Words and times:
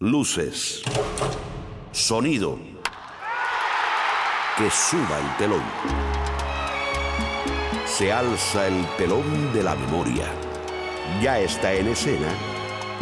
Luces. 0.00 0.84
Sonido. 1.90 2.56
Que 4.56 4.70
suba 4.70 5.18
el 5.18 5.36
telón. 5.38 5.62
Se 7.84 8.12
alza 8.12 8.68
el 8.68 8.86
telón 8.96 9.52
de 9.52 9.64
la 9.64 9.74
memoria. 9.74 10.26
Ya 11.20 11.40
está 11.40 11.72
en 11.72 11.88
escena 11.88 12.28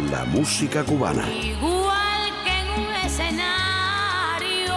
la 0.09 0.25
música 0.25 0.83
cubana. 0.83 1.31
Igual 1.31 2.31
que 2.43 2.61
en 2.61 2.67
un 2.87 2.91
escenario, 3.05 4.73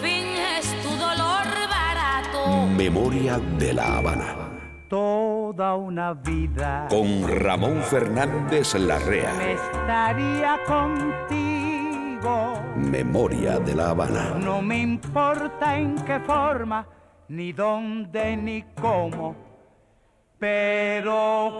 finges 0.00 0.82
tu 0.82 0.96
dolor 0.96 1.44
barato. 1.68 2.66
Memoria 2.68 3.38
de 3.38 3.74
la 3.74 3.98
Habana. 3.98 4.39
Toda 5.60 5.74
una 5.74 6.14
vida 6.14 6.86
Con 6.88 7.28
Ramón 7.28 7.82
Fernández 7.82 8.74
Larrea. 8.76 9.34
me 9.34 9.52
estaría 9.52 10.58
contigo. 10.66 12.54
Memoria 12.76 13.58
de 13.58 13.74
la 13.74 13.90
Habana. 13.90 14.36
No 14.42 14.62
me 14.62 14.78
importa 14.78 15.76
en 15.76 15.96
qué 15.96 16.18
forma, 16.20 16.86
ni 17.28 17.52
dónde, 17.52 18.38
ni 18.38 18.62
cómo, 18.80 19.36
pero 20.38 21.50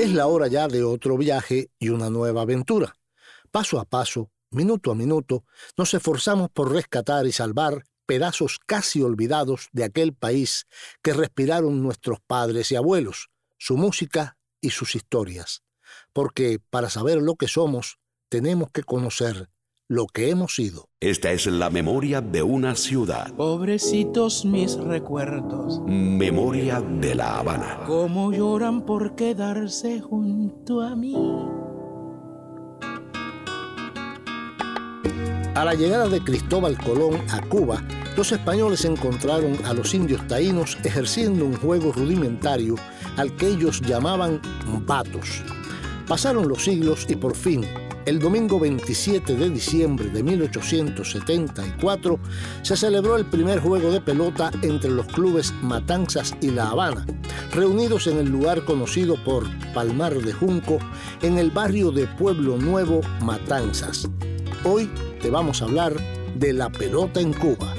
Es 0.00 0.14
la 0.14 0.28
hora 0.28 0.46
ya 0.46 0.66
de 0.66 0.82
otro 0.82 1.18
viaje 1.18 1.72
y 1.78 1.90
una 1.90 2.08
nueva 2.08 2.40
aventura. 2.40 2.96
Paso 3.50 3.78
a 3.78 3.84
paso, 3.84 4.30
minuto 4.50 4.90
a 4.90 4.94
minuto, 4.94 5.44
nos 5.76 5.92
esforzamos 5.92 6.48
por 6.48 6.72
rescatar 6.72 7.26
y 7.26 7.32
salvar 7.32 7.84
pedazos 8.06 8.58
casi 8.64 9.02
olvidados 9.02 9.68
de 9.72 9.84
aquel 9.84 10.14
país 10.14 10.64
que 11.02 11.12
respiraron 11.12 11.82
nuestros 11.82 12.18
padres 12.26 12.72
y 12.72 12.76
abuelos, 12.76 13.28
su 13.58 13.76
música 13.76 14.38
y 14.62 14.70
sus 14.70 14.94
historias. 14.94 15.64
Porque 16.14 16.60
para 16.70 16.88
saber 16.88 17.20
lo 17.20 17.36
que 17.36 17.46
somos, 17.46 17.98
tenemos 18.30 18.70
que 18.70 18.84
conocer 18.84 19.49
lo 19.90 20.06
que 20.06 20.30
hemos 20.30 20.54
sido. 20.54 20.88
Esta 21.00 21.32
es 21.32 21.46
la 21.46 21.68
memoria 21.68 22.20
de 22.20 22.44
una 22.44 22.76
ciudad. 22.76 23.34
Pobrecitos 23.34 24.44
mis 24.44 24.76
recuerdos, 24.76 25.80
Memoria 25.84 26.80
de 26.80 27.16
la 27.16 27.40
Habana. 27.40 27.80
cómo 27.88 28.30
lloran 28.30 28.86
por 28.86 29.16
quedarse 29.16 30.00
junto 30.00 30.80
a 30.80 30.94
mí. 30.94 31.16
A 35.56 35.64
la 35.64 35.74
llegada 35.74 36.08
de 36.08 36.22
Cristóbal 36.22 36.78
Colón 36.78 37.20
a 37.28 37.40
Cuba, 37.48 37.82
los 38.16 38.30
españoles 38.30 38.84
encontraron 38.84 39.58
a 39.64 39.74
los 39.74 39.92
indios 39.92 40.24
taínos 40.28 40.78
ejerciendo 40.84 41.44
un 41.44 41.56
juego 41.56 41.90
rudimentario 41.90 42.76
al 43.16 43.34
que 43.34 43.48
ellos 43.48 43.80
llamaban 43.80 44.40
patos. 44.86 45.42
Pasaron 46.06 46.48
los 46.48 46.62
siglos 46.62 47.06
y 47.08 47.16
por 47.16 47.34
fin, 47.34 47.64
el 48.06 48.18
domingo 48.18 48.58
27 48.58 49.36
de 49.36 49.50
diciembre 49.50 50.08
de 50.08 50.22
1874, 50.22 52.18
se 52.62 52.76
celebró 52.76 53.16
el 53.16 53.26
primer 53.26 53.60
juego 53.60 53.90
de 53.90 54.00
pelota 54.00 54.50
entre 54.62 54.90
los 54.90 55.06
clubes 55.06 55.52
Matanzas 55.62 56.34
y 56.40 56.50
La 56.50 56.70
Habana, 56.70 57.06
reunidos 57.52 58.06
en 58.06 58.18
el 58.18 58.28
lugar 58.28 58.64
conocido 58.64 59.22
por 59.24 59.44
Palmar 59.72 60.14
de 60.14 60.32
Junco, 60.32 60.78
en 61.22 61.38
el 61.38 61.50
barrio 61.50 61.90
de 61.90 62.06
Pueblo 62.06 62.56
Nuevo, 62.56 63.00
Matanzas. 63.22 64.08
Hoy 64.64 64.90
te 65.20 65.30
vamos 65.30 65.62
a 65.62 65.66
hablar 65.66 65.94
de 66.34 66.52
la 66.52 66.70
pelota 66.70 67.20
en 67.20 67.32
Cuba. 67.32 67.74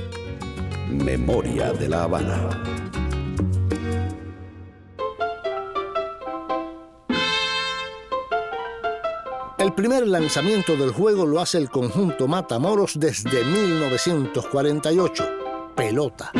Memoria 0.89 1.73
de 1.73 1.89
la 1.89 2.03
Habana. 2.03 2.81
El 9.72 9.76
primer 9.76 10.06
lanzamiento 10.06 10.76
del 10.76 10.92
juego 10.92 11.26
lo 11.26 11.40
hace 11.40 11.58
el 11.58 11.70
conjunto 11.70 12.28
Matamoros 12.28 13.00
desde 13.00 13.42
1948. 13.46 15.72
Pelota. 15.78 16.34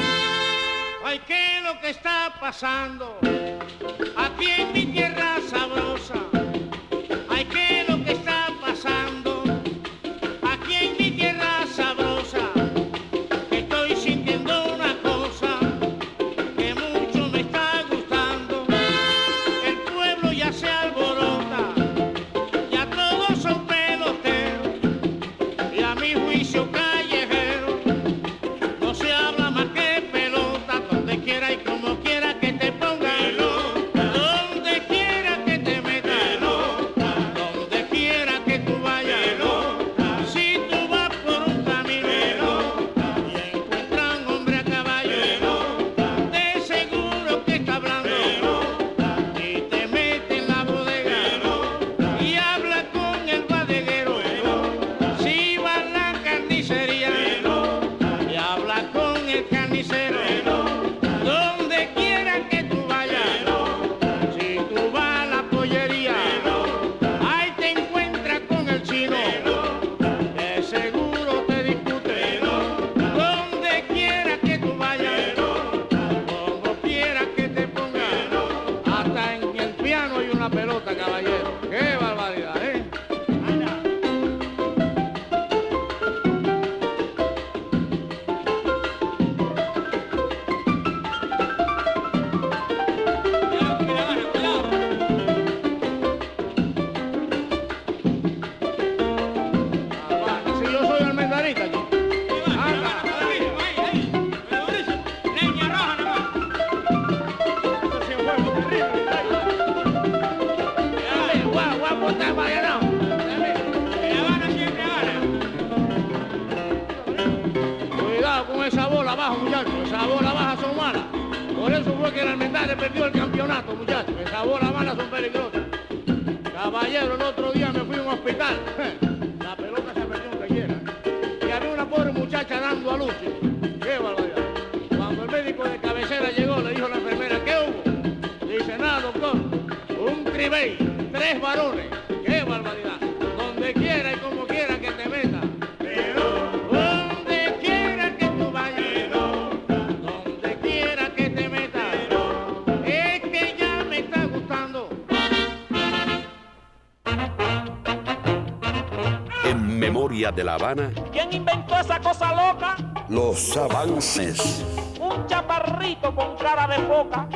De 160.36 160.44
la 160.44 160.54
Habana. 160.56 160.92
¿Quién 161.12 161.34
inventó 161.34 161.78
esa 161.78 162.00
cosa 162.00 162.34
loca? 162.34 162.78
los 163.12 163.58
avances. 163.58 164.64
Un 165.02 165.28
chaparrito 165.28 166.16
con 166.16 166.38
cara 166.38 166.66
de 166.66 166.82
foca. 166.86 167.28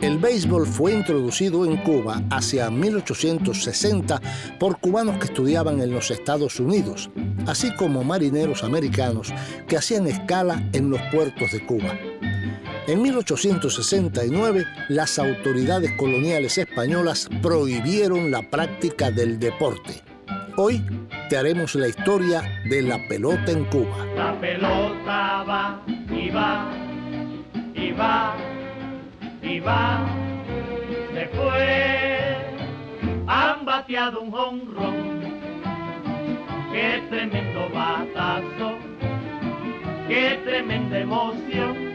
El 0.00 0.18
béisbol 0.18 0.66
fue 0.66 0.92
introducido 0.92 1.64
en 1.64 1.76
Cuba 1.78 2.20
hacia 2.30 2.68
1860 2.68 4.20
por 4.58 4.78
cubanos 4.80 5.18
que 5.18 5.26
estudiaban 5.26 5.80
en 5.80 5.92
los 5.92 6.10
Estados 6.10 6.58
Unidos, 6.58 7.10
así 7.46 7.72
como 7.76 8.02
marineros 8.02 8.64
americanos 8.64 9.32
que 9.68 9.76
hacían 9.76 10.08
escala 10.08 10.68
en 10.72 10.90
los 10.90 11.00
puertos 11.12 11.52
de 11.52 11.64
Cuba. 11.64 11.96
En 12.86 13.00
1869, 13.00 14.66
las 14.90 15.18
autoridades 15.18 15.92
coloniales 15.92 16.58
españolas 16.58 17.30
prohibieron 17.40 18.30
la 18.30 18.42
práctica 18.42 19.10
del 19.10 19.38
deporte. 19.38 20.02
Hoy 20.56 20.84
te 21.30 21.38
haremos 21.38 21.74
la 21.76 21.88
historia 21.88 22.42
de 22.68 22.82
la 22.82 22.98
pelota 23.08 23.52
en 23.52 23.64
Cuba. 23.64 24.04
La 24.14 24.38
pelota 24.38 25.44
va 25.48 25.82
y 26.10 26.28
va 26.28 26.70
y 27.74 27.92
va 27.92 28.36
y 29.42 29.60
va. 29.60 30.06
Fue. 31.34 32.36
Han 33.26 33.64
bateado 33.64 34.20
un 34.20 34.34
honrón. 34.34 35.22
Qué 36.70 37.02
tremendo 37.08 37.70
batazo. 37.72 38.76
Qué 40.06 40.38
tremenda 40.44 40.98
emoción. 40.98 41.93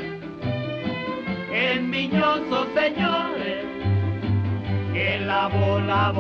Señores. 2.76 3.66
Que 4.94 5.20
la 5.26 5.48
bola. 5.48 6.14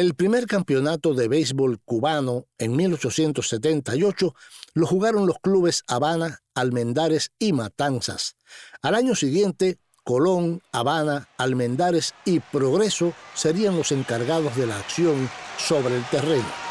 El 0.00 0.14
primer 0.14 0.46
campeonato 0.46 1.12
de 1.12 1.28
béisbol 1.28 1.78
cubano 1.84 2.46
en 2.56 2.74
1878 2.74 4.34
lo 4.72 4.86
jugaron 4.86 5.26
los 5.26 5.36
clubes 5.40 5.84
Habana, 5.86 6.38
Almendares 6.54 7.32
y 7.38 7.52
Matanzas. 7.52 8.34
Al 8.80 8.94
año 8.94 9.14
siguiente, 9.14 9.76
Colón, 10.02 10.62
Habana, 10.72 11.28
Almendares 11.36 12.14
y 12.24 12.40
Progreso 12.40 13.12
serían 13.34 13.76
los 13.76 13.92
encargados 13.92 14.56
de 14.56 14.66
la 14.66 14.78
acción 14.78 15.28
sobre 15.58 15.94
el 15.98 16.04
terreno. 16.08 16.69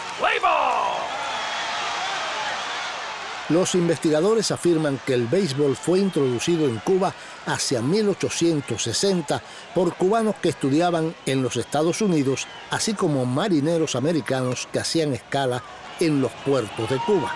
Los 3.49 3.73
investigadores 3.73 4.51
afirman 4.51 4.99
que 5.07 5.15
el 5.15 5.25
béisbol 5.25 5.75
fue 5.75 5.97
introducido 5.97 6.67
en 6.67 6.77
Cuba 6.77 7.15
hacia 7.47 7.81
1860 7.81 9.41
por 9.73 9.95
cubanos 9.95 10.35
que 10.35 10.49
estudiaban 10.49 11.15
en 11.25 11.41
los 11.41 11.55
Estados 11.55 11.99
Unidos, 12.01 12.45
así 12.69 12.93
como 12.93 13.25
marineros 13.25 13.95
americanos 13.95 14.67
que 14.71 14.79
hacían 14.79 15.13
escala 15.13 15.63
en 15.99 16.21
los 16.21 16.31
puertos 16.45 16.91
de 16.91 16.97
Cuba. 16.97 17.33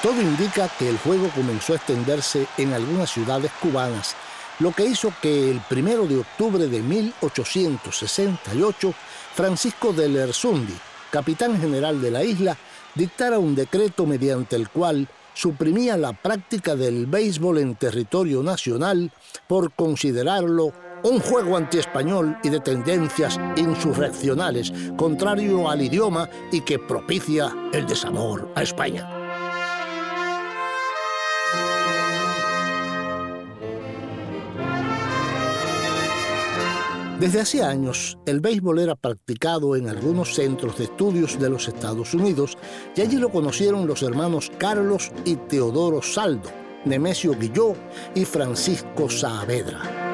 Todo 0.00 0.22
indica 0.22 0.68
que 0.78 0.88
el 0.88 0.98
juego 0.98 1.28
comenzó 1.34 1.72
a 1.72 1.76
extenderse 1.76 2.46
en 2.56 2.72
algunas 2.72 3.10
ciudades 3.10 3.50
cubanas, 3.60 4.14
lo 4.60 4.70
que 4.70 4.84
hizo 4.84 5.12
que 5.20 5.50
el 5.50 5.58
primero 5.68 6.06
de 6.06 6.20
octubre 6.20 6.68
de 6.68 6.80
1868, 6.80 8.94
Francisco 9.34 9.92
de 9.92 10.08
Lersundi, 10.08 10.78
capitán 11.10 11.60
general 11.60 12.00
de 12.00 12.12
la 12.12 12.22
isla, 12.22 12.56
dictara 13.00 13.38
un 13.38 13.54
decreto 13.54 14.04
mediante 14.04 14.56
el 14.56 14.68
cual 14.68 15.08
suprimía 15.32 15.96
la 15.96 16.12
práctica 16.12 16.76
del 16.76 17.06
béisbol 17.06 17.56
en 17.56 17.74
territorio 17.74 18.42
nacional 18.42 19.10
por 19.48 19.72
considerarlo 19.72 20.74
un 21.02 21.18
juego 21.18 21.56
antiespañol 21.56 22.36
y 22.42 22.50
de 22.50 22.60
tendencias 22.60 23.40
insurreccionales, 23.56 24.70
contrario 24.98 25.70
al 25.70 25.80
idioma 25.80 26.28
y 26.52 26.60
que 26.60 26.78
propicia 26.78 27.50
el 27.72 27.86
desamor 27.86 28.52
a 28.54 28.62
España. 28.62 29.19
Desde 37.20 37.42
hace 37.42 37.62
años, 37.62 38.16
el 38.24 38.40
béisbol 38.40 38.78
era 38.78 38.94
practicado 38.94 39.76
en 39.76 39.90
algunos 39.90 40.34
centros 40.34 40.78
de 40.78 40.84
estudios 40.84 41.38
de 41.38 41.50
los 41.50 41.68
Estados 41.68 42.14
Unidos 42.14 42.56
y 42.96 43.02
allí 43.02 43.18
lo 43.18 43.28
conocieron 43.28 43.86
los 43.86 44.02
hermanos 44.02 44.50
Carlos 44.56 45.12
y 45.26 45.36
Teodoro 45.36 46.00
Saldo, 46.00 46.50
Nemesio 46.86 47.36
Guilló 47.38 47.74
y 48.14 48.24
Francisco 48.24 49.10
Saavedra. 49.10 50.09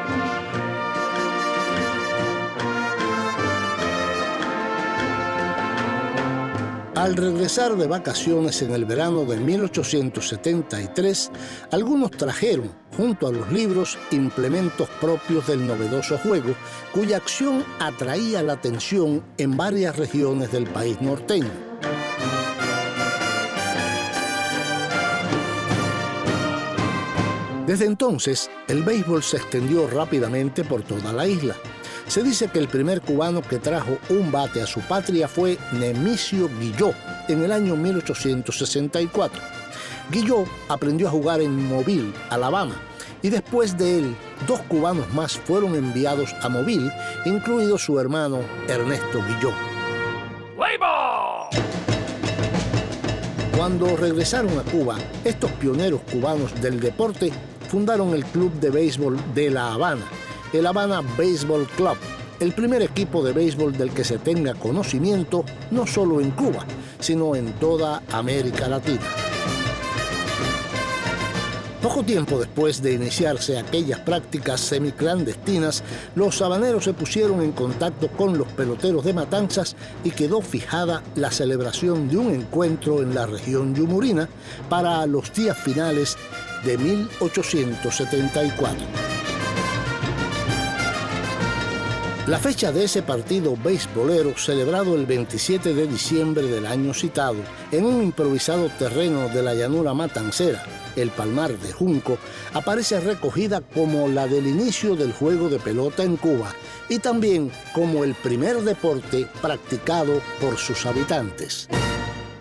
Al 6.97 7.15
regresar 7.15 7.77
de 7.77 7.87
vacaciones 7.87 8.63
en 8.63 8.73
el 8.73 8.87
verano 8.87 9.27
de 9.27 9.37
1873, 9.37 11.31
algunos 11.71 12.11
trajeron, 12.13 12.73
junto 12.97 13.27
a 13.29 13.33
los 13.33 13.53
libros, 13.53 13.99
implementos 14.13 14.89
propios 14.99 15.47
del 15.47 15.67
novedoso 15.67 16.17
juego, 16.17 16.55
cuya 16.95 17.19
acción 17.19 17.63
atraía 17.81 18.43
la 18.43 18.55
atención 18.55 19.23
en 19.37 19.59
varias 19.59 19.95
regiones 19.97 20.51
del 20.53 20.65
país 20.69 20.99
norteño. 21.03 21.51
Desde 27.67 27.85
entonces, 27.85 28.51
el 28.69 28.83
béisbol 28.83 29.23
se 29.23 29.37
extendió 29.37 29.87
rápidamente 29.87 30.65
por 30.65 30.83
toda 30.83 31.13
la 31.13 31.27
isla. 31.27 31.57
Se 32.09 32.23
dice 32.23 32.49
que 32.49 32.59
el 32.59 32.69
primer 32.69 33.01
cubano 33.01 33.43
que 33.43 33.59
trajo 33.59 33.99
un 34.11 34.31
bate 34.31 34.63
a 34.63 34.67
su 34.67 34.81
patria 34.81 35.29
fue 35.29 35.59
Nemesio 35.73 36.49
Guilló 36.61 36.93
en 37.29 37.43
el 37.43 37.53
año 37.53 37.77
1864. 37.77 39.43
Guilló 40.11 40.45
aprendió 40.69 41.09
a 41.09 41.11
jugar 41.11 41.41
en 41.41 41.69
Mobile, 41.69 42.13
Alabama, 42.31 42.77
y 43.23 43.29
después 43.29 43.77
de 43.77 43.99
él, 43.99 44.17
dos 44.47 44.61
cubanos 44.69 45.13
más 45.15 45.37
fueron 45.37 45.75
enviados 45.75 46.33
a 46.43 46.49
Mobile, 46.49 46.93
incluido 47.25 47.77
su 47.77 47.99
hermano 47.99 48.41
Ernesto 48.69 49.21
Guilló. 49.27 49.53
Cuando 53.57 53.97
regresaron 53.97 54.57
a 54.59 54.63
Cuba, 54.63 54.97
estos 55.25 55.51
pioneros 55.53 56.03
cubanos 56.03 56.55
del 56.61 56.79
deporte 56.79 57.33
fundaron 57.69 58.15
el 58.15 58.25
Club 58.25 58.53
de 58.61 58.71
Béisbol 58.71 59.19
de 59.35 59.51
La 59.51 59.73
Habana, 59.73 60.05
el 60.53 60.67
Habana 60.67 61.01
Baseball 61.17 61.67
Club, 61.77 61.97
el 62.41 62.53
primer 62.53 62.83
equipo 62.83 63.25
de 63.25 63.33
béisbol 63.33 63.77
del 63.77 63.91
que 63.91 64.05
se 64.05 64.19
tenga 64.19 64.55
conocimiento 64.55 65.45
no 65.71 65.87
solo 65.87 66.21
en 66.21 66.31
Cuba, 66.33 66.65
sino 67.01 67.35
en 67.35 67.53
toda 67.55 68.03
América 68.13 68.69
Latina. 68.69 69.01
Poco 71.87 72.03
tiempo 72.03 72.41
después 72.41 72.83
de 72.83 72.95
iniciarse 72.95 73.59
aquellas 73.59 74.01
prácticas 74.01 74.61
semiclandestinas, 74.61 75.85
los 76.17 76.39
sabaneros 76.39 76.83
se 76.83 76.95
pusieron 76.95 77.43
en 77.43 77.53
contacto 77.53 78.09
con 78.09 78.37
los 78.37 78.49
peloteros 78.49 79.05
de 79.05 79.13
Matanzas 79.13 79.77
y 80.03 80.11
quedó 80.11 80.41
fijada 80.41 81.05
la 81.15 81.31
celebración 81.31 82.09
de 82.09 82.17
un 82.17 82.35
encuentro 82.35 83.03
en 83.03 83.15
la 83.15 83.27
región 83.27 83.73
yumurina 83.73 84.29
para 84.69 85.07
los 85.07 85.33
días 85.33 85.57
finales 85.59 86.17
de 86.65 86.77
1874. 86.77 89.16
La 92.27 92.41
fecha 92.41 92.73
de 92.73 92.83
ese 92.83 93.03
partido 93.03 93.57
beisbolero, 93.57 94.37
celebrado 94.37 94.97
el 94.97 95.07
27 95.07 95.75
de 95.75 95.87
diciembre 95.87 96.49
del 96.49 96.67
año 96.67 96.93
citado, 96.93 97.37
en 97.71 97.85
un 97.85 98.03
improvisado 98.03 98.69
terreno 98.69 99.29
de 99.29 99.45
la 99.45 99.55
llanura 99.55 99.95
matancera, 99.95 100.61
el 100.97 101.11
Palmar 101.11 101.53
de 101.53 101.73
Junco, 101.73 102.19
aparece 102.53 102.99
recogida 102.99 103.61
como 103.61 104.09
la 104.09 104.27
del 104.27 104.49
inicio 104.49 104.97
del 104.97 105.13
juego 105.13 105.49
de 105.49 105.61
pelota 105.61 106.03
en 106.03 106.17
Cuba 106.17 106.53
y 106.89 106.99
también 106.99 107.53
como 107.73 108.03
el 108.03 108.17
primer 108.17 108.57
deporte 108.63 109.29
practicado 109.41 110.21
por 110.41 110.57
sus 110.57 110.85
habitantes. 110.85 111.69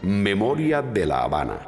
Memoria 0.02 0.82
de 0.82 1.06
la 1.06 1.22
Habana. 1.26 1.60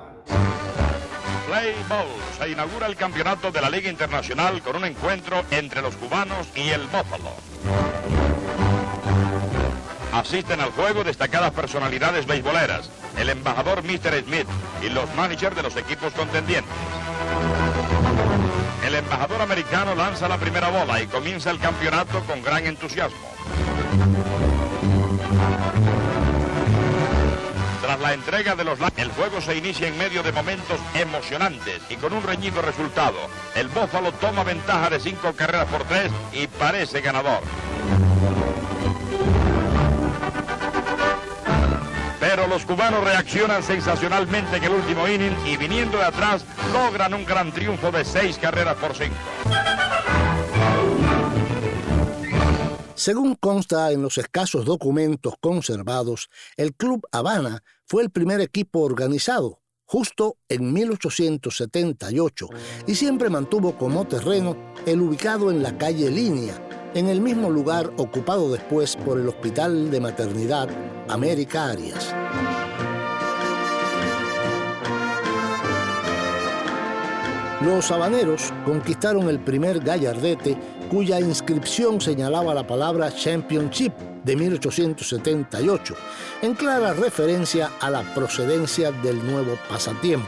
Play 1.47 1.75
Ball. 1.87 2.07
Se 2.39 2.49
inaugura 2.49 2.87
el 2.87 2.95
campeonato 2.95 3.51
de 3.51 3.61
la 3.61 3.69
Liga 3.69 3.91
Internacional 3.91 4.59
con 4.63 4.75
un 4.75 4.85
encuentro 4.85 5.43
entre 5.51 5.83
los 5.83 5.95
cubanos 5.95 6.47
y 6.55 6.69
el 6.69 6.81
Buffalo. 6.87 7.86
Asisten 10.13 10.59
al 10.59 10.71
juego 10.71 11.03
destacadas 11.03 11.51
personalidades 11.51 12.25
beisboleras, 12.25 12.89
el 13.17 13.29
embajador 13.29 13.83
Mr. 13.83 14.23
Smith 14.25 14.47
y 14.81 14.89
los 14.89 15.13
managers 15.15 15.55
de 15.55 15.63
los 15.63 15.75
equipos 15.75 16.11
contendientes. 16.13 16.73
El 18.85 18.95
embajador 18.95 19.41
americano 19.41 19.95
lanza 19.95 20.27
la 20.27 20.37
primera 20.37 20.69
bola 20.69 21.01
y 21.01 21.07
comienza 21.07 21.51
el 21.51 21.59
campeonato 21.59 22.21
con 22.21 22.41
gran 22.41 22.65
entusiasmo. 22.65 23.27
Tras 27.81 27.99
la 27.99 28.13
entrega 28.13 28.55
de 28.55 28.63
los 28.63 28.79
el 28.97 29.09
juego 29.11 29.39
se 29.39 29.55
inicia 29.55 29.87
en 29.87 29.97
medio 29.97 30.23
de 30.23 30.31
momentos 30.31 30.79
emocionantes 30.95 31.81
y 31.89 31.95
con 31.95 32.13
un 32.13 32.23
reñido 32.23 32.61
resultado. 32.61 33.17
El 33.55 33.67
Búfalo 33.67 34.11
toma 34.13 34.43
ventaja 34.43 34.89
de 34.89 34.99
cinco 34.99 35.33
carreras 35.33 35.67
por 35.67 35.83
tres 35.83 36.11
y 36.33 36.47
parece 36.47 37.01
ganador. 37.01 37.41
Los 42.49 42.65
cubanos 42.65 43.03
reaccionan 43.03 43.61
sensacionalmente 43.61 44.57
en 44.57 44.63
el 44.63 44.71
último 44.71 45.07
inning 45.07 45.35
y 45.45 45.57
viniendo 45.57 45.97
de 45.97 46.05
atrás 46.05 46.45
logran 46.71 47.13
un 47.13 47.25
gran 47.25 47.51
triunfo 47.51 47.91
de 47.91 48.05
seis 48.05 48.37
carreras 48.37 48.75
por 48.77 48.95
cinco. 48.95 49.15
Según 52.95 53.35
consta 53.35 53.91
en 53.91 54.01
los 54.01 54.17
escasos 54.17 54.65
documentos 54.65 55.35
conservados, 55.39 56.29
el 56.55 56.73
Club 56.73 57.05
Habana 57.11 57.63
fue 57.85 58.01
el 58.01 58.09
primer 58.09 58.41
equipo 58.41 58.79
organizado, 58.79 59.61
justo 59.85 60.37
en 60.49 60.73
1878, 60.73 62.49
y 62.87 62.95
siempre 62.95 63.29
mantuvo 63.29 63.77
como 63.77 64.07
terreno 64.07 64.57
el 64.85 65.01
ubicado 65.01 65.51
en 65.51 65.61
la 65.61 65.77
calle 65.77 66.09
Línea, 66.09 66.66
en 66.97 67.09
el 67.09 67.21
mismo 67.21 67.51
lugar 67.51 67.91
ocupado 67.97 68.51
después 68.51 68.95
por 68.95 69.19
el 69.19 69.27
Hospital 69.27 69.91
de 69.91 69.99
Maternidad 69.99 70.67
América 71.07 71.69
Arias. 71.69 72.15
Los 77.63 77.91
habaneros 77.91 78.51
conquistaron 78.65 79.29
el 79.29 79.39
primer 79.39 79.79
gallardete 79.79 80.57
cuya 80.89 81.19
inscripción 81.19 82.01
señalaba 82.01 82.55
la 82.55 82.65
palabra 82.65 83.13
Championship 83.13 83.93
de 84.23 84.35
1878, 84.35 85.95
en 86.41 86.55
clara 86.55 86.93
referencia 86.93 87.73
a 87.79 87.91
la 87.91 88.01
procedencia 88.15 88.91
del 88.91 89.23
nuevo 89.23 89.55
pasatiempo. 89.69 90.27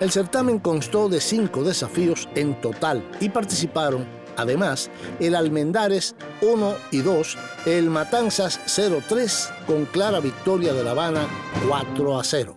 El 0.00 0.10
certamen 0.10 0.60
constó 0.60 1.10
de 1.10 1.20
cinco 1.20 1.62
desafíos 1.62 2.26
en 2.34 2.58
total 2.62 3.06
y 3.20 3.28
participaron 3.28 4.19
Además, 4.36 4.90
el 5.18 5.34
Almendares 5.34 6.14
1 6.42 6.74
y 6.90 7.02
2, 7.02 7.38
el 7.66 7.90
Matanzas 7.90 8.60
0-3 8.66 9.66
con 9.66 9.84
clara 9.86 10.20
victoria 10.20 10.72
de 10.72 10.84
La 10.84 10.92
Habana 10.92 11.26
4 11.66 12.18
a 12.18 12.24
0. 12.24 12.56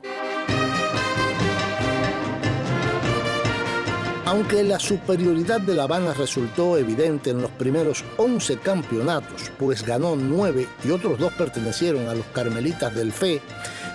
Aunque 4.34 4.64
la 4.64 4.80
superioridad 4.80 5.62
de 5.62 5.76
La 5.76 5.84
Habana 5.84 6.12
resultó 6.14 6.76
evidente 6.76 7.30
en 7.30 7.44
los 7.44 7.52
primeros 7.52 8.04
11 8.18 8.58
campeonatos, 8.58 9.52
pues 9.60 9.86
ganó 9.86 10.16
9 10.16 10.68
y 10.84 10.90
otros 10.90 11.20
dos 11.20 11.32
pertenecieron 11.34 12.08
a 12.08 12.16
los 12.16 12.26
Carmelitas 12.34 12.96
del 12.96 13.12
Fe, 13.12 13.42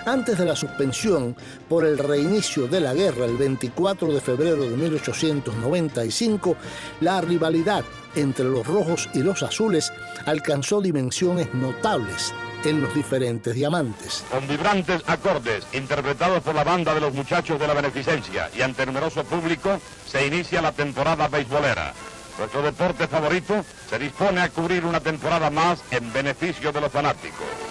antes 0.05 0.37
de 0.37 0.45
la 0.45 0.55
suspensión 0.55 1.35
por 1.67 1.85
el 1.85 1.97
reinicio 1.97 2.67
de 2.67 2.79
la 2.79 2.93
guerra 2.93 3.25
el 3.25 3.37
24 3.37 4.13
de 4.13 4.21
febrero 4.21 4.63
de 4.69 4.75
1895, 4.75 6.55
la 7.01 7.21
rivalidad 7.21 7.83
entre 8.15 8.45
los 8.45 8.65
rojos 8.65 9.09
y 9.13 9.19
los 9.19 9.43
azules 9.43 9.91
alcanzó 10.25 10.81
dimensiones 10.81 11.53
notables 11.53 12.33
en 12.63 12.81
los 12.81 12.93
diferentes 12.93 13.55
diamantes. 13.55 14.23
Con 14.29 14.47
vibrantes 14.47 15.01
acordes 15.07 15.65
interpretados 15.73 16.41
por 16.41 16.55
la 16.55 16.63
banda 16.63 16.93
de 16.93 17.01
los 17.01 17.13
muchachos 17.13 17.59
de 17.59 17.67
la 17.67 17.73
beneficencia 17.73 18.49
y 18.55 18.61
ante 18.61 18.85
numeroso 18.85 19.23
público, 19.23 19.79
se 20.05 20.25
inicia 20.27 20.61
la 20.61 20.71
temporada 20.71 21.27
beisbolera. 21.27 21.93
Nuestro 22.37 22.61
deporte 22.61 23.07
favorito 23.07 23.65
se 23.89 23.99
dispone 23.99 24.41
a 24.41 24.49
cubrir 24.49 24.85
una 24.85 24.99
temporada 24.99 25.49
más 25.49 25.83
en 25.91 26.11
beneficio 26.13 26.71
de 26.71 26.81
los 26.81 26.91
fanáticos. 26.91 27.68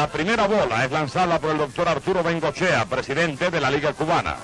La 0.00 0.08
primera 0.08 0.46
bola 0.46 0.82
es 0.82 0.90
lanzada 0.90 1.38
por 1.38 1.50
el 1.50 1.58
doctor 1.58 1.86
Arturo 1.86 2.22
Bengochea, 2.22 2.86
presidente 2.86 3.50
de 3.50 3.60
la 3.60 3.70
Liga 3.70 3.92
Cubana. 3.92 4.34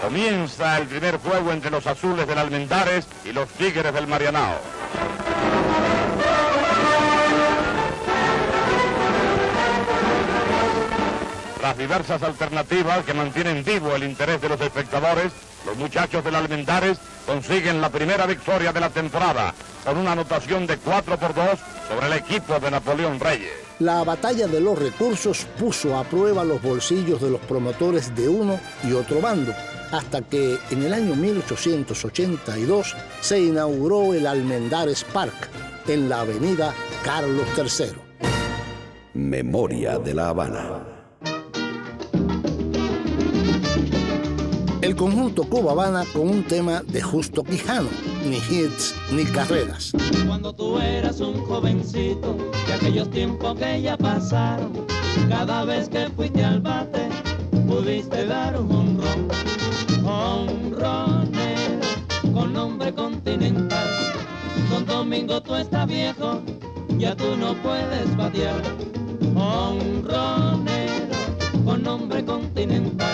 Comienza 0.00 0.78
el 0.78 0.86
primer 0.86 1.18
juego 1.18 1.50
entre 1.50 1.72
los 1.72 1.84
azules 1.88 2.28
del 2.28 2.38
Almendares 2.38 3.08
y 3.24 3.32
los 3.32 3.48
tigres 3.48 3.92
del 3.92 4.06
Marianao. 4.06 4.54
Las 11.60 11.76
diversas 11.76 12.22
alternativas 12.22 13.04
que 13.04 13.14
mantienen 13.14 13.64
vivo 13.64 13.96
el 13.96 14.04
interés 14.04 14.40
de 14.40 14.48
los 14.48 14.60
espectadores 14.60 15.32
los 15.68 15.76
muchachos 15.76 16.24
del 16.24 16.34
Almendares 16.34 16.98
consiguen 17.26 17.80
la 17.80 17.90
primera 17.90 18.24
victoria 18.24 18.72
de 18.72 18.80
la 18.80 18.88
temporada 18.88 19.54
con 19.84 19.98
una 19.98 20.12
anotación 20.12 20.66
de 20.66 20.78
4 20.78 21.18
por 21.18 21.34
2 21.34 21.46
sobre 21.88 22.06
el 22.06 22.12
equipo 22.14 22.58
de 22.58 22.70
Napoleón 22.70 23.20
Reyes. 23.20 23.52
La 23.78 24.02
batalla 24.02 24.46
de 24.46 24.60
los 24.60 24.78
recursos 24.78 25.46
puso 25.58 25.96
a 25.96 26.04
prueba 26.04 26.42
los 26.42 26.62
bolsillos 26.62 27.20
de 27.20 27.30
los 27.30 27.40
promotores 27.42 28.14
de 28.16 28.28
uno 28.28 28.58
y 28.82 28.92
otro 28.92 29.20
bando, 29.20 29.52
hasta 29.92 30.22
que 30.22 30.58
en 30.70 30.82
el 30.82 30.94
año 30.94 31.14
1882 31.14 32.96
se 33.20 33.40
inauguró 33.40 34.14
el 34.14 34.26
Almendares 34.26 35.04
Park 35.04 35.50
en 35.86 36.08
la 36.08 36.20
avenida 36.20 36.74
Carlos 37.04 37.46
III. 37.56 37.92
Memoria 39.12 39.98
de 39.98 40.14
la 40.14 40.30
Habana. 40.30 40.97
El 44.80 44.94
conjunto 44.94 45.42
Cuba 45.42 45.72
Habana 45.72 46.04
con 46.12 46.28
un 46.28 46.44
tema 46.44 46.82
de 46.86 47.02
Justo 47.02 47.42
Quijano, 47.42 47.88
ni 48.24 48.36
hits 48.36 48.94
ni 49.10 49.24
carreras. 49.24 49.90
Cuando 50.24 50.54
tú 50.54 50.78
eras 50.78 51.20
un 51.20 51.44
jovencito, 51.46 52.36
de 52.66 52.74
aquellos 52.74 53.10
tiempos 53.10 53.58
que 53.58 53.82
ya 53.82 53.96
pasaron, 53.96 54.72
cada 55.28 55.64
vez 55.64 55.88
que 55.88 56.08
fuiste 56.10 56.44
al 56.44 56.60
bate, 56.60 57.08
pudiste 57.66 58.24
dar 58.26 58.60
un 58.60 58.70
honrón, 58.70 59.28
honronero, 60.06 61.80
con 62.32 62.52
nombre 62.52 62.94
continental. 62.94 63.88
Don 64.70 64.86
Domingo 64.86 65.42
tú 65.42 65.56
estás 65.56 65.88
viejo, 65.88 66.40
ya 66.98 67.16
tú 67.16 67.36
no 67.36 67.54
puedes 67.64 68.16
batear, 68.16 68.62
honronero, 69.34 71.16
con 71.64 71.82
nombre 71.82 72.24
continental. 72.24 73.08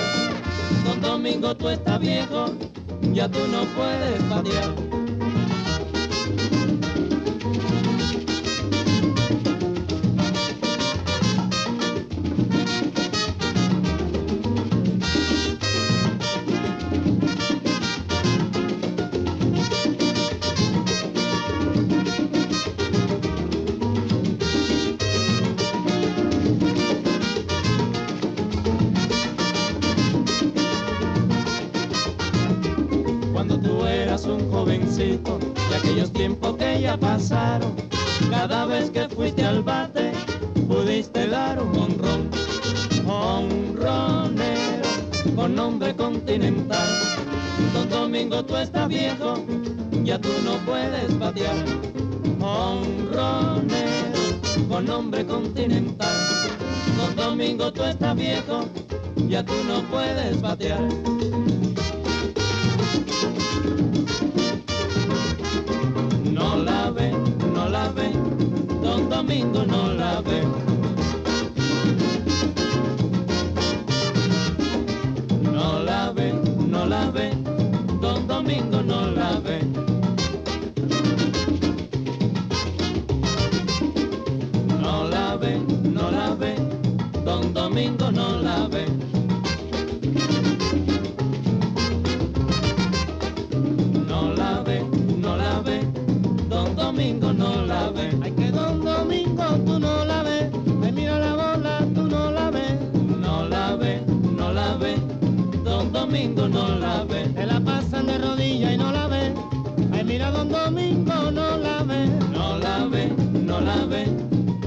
Don 0.85 1.01
Domingo 1.01 1.57
tú 1.57 1.69
estás 1.71 1.99
viejo, 1.99 2.47
ya 3.13 3.29
tú 3.29 3.41
no 3.51 3.65
puedes 3.75 4.29
batear. 4.29 5.04
Tú 48.47 48.57
estás 48.57 48.89
viejo, 48.89 49.45
ya 50.03 50.19
tú 50.19 50.29
no 50.45 50.57
puedes 50.67 51.19
batear, 51.19 51.57
honronero, 52.41 54.21
con 54.69 54.87
nombre 54.87 55.25
continental. 55.27 56.17
Don 56.97 57.17
Domingo 57.17 57.73
tú 57.73 57.83
estás 57.85 58.17
viejo, 58.17 58.65
ya 59.29 59.45
tú 59.45 59.55
no 59.67 59.83
puedes 59.91 60.41
batear. 60.41 60.89
no 66.31 66.57
la 66.57 66.91
ve, 66.91 67.13
no 67.53 67.69
la 67.69 67.89
ve, 67.91 68.11
don 68.83 69.09
Domingo 69.09 69.65
no 69.65 69.95
la 69.95 70.21
ve. 70.21 70.74
La 113.65 113.87
ve, 113.87 114.07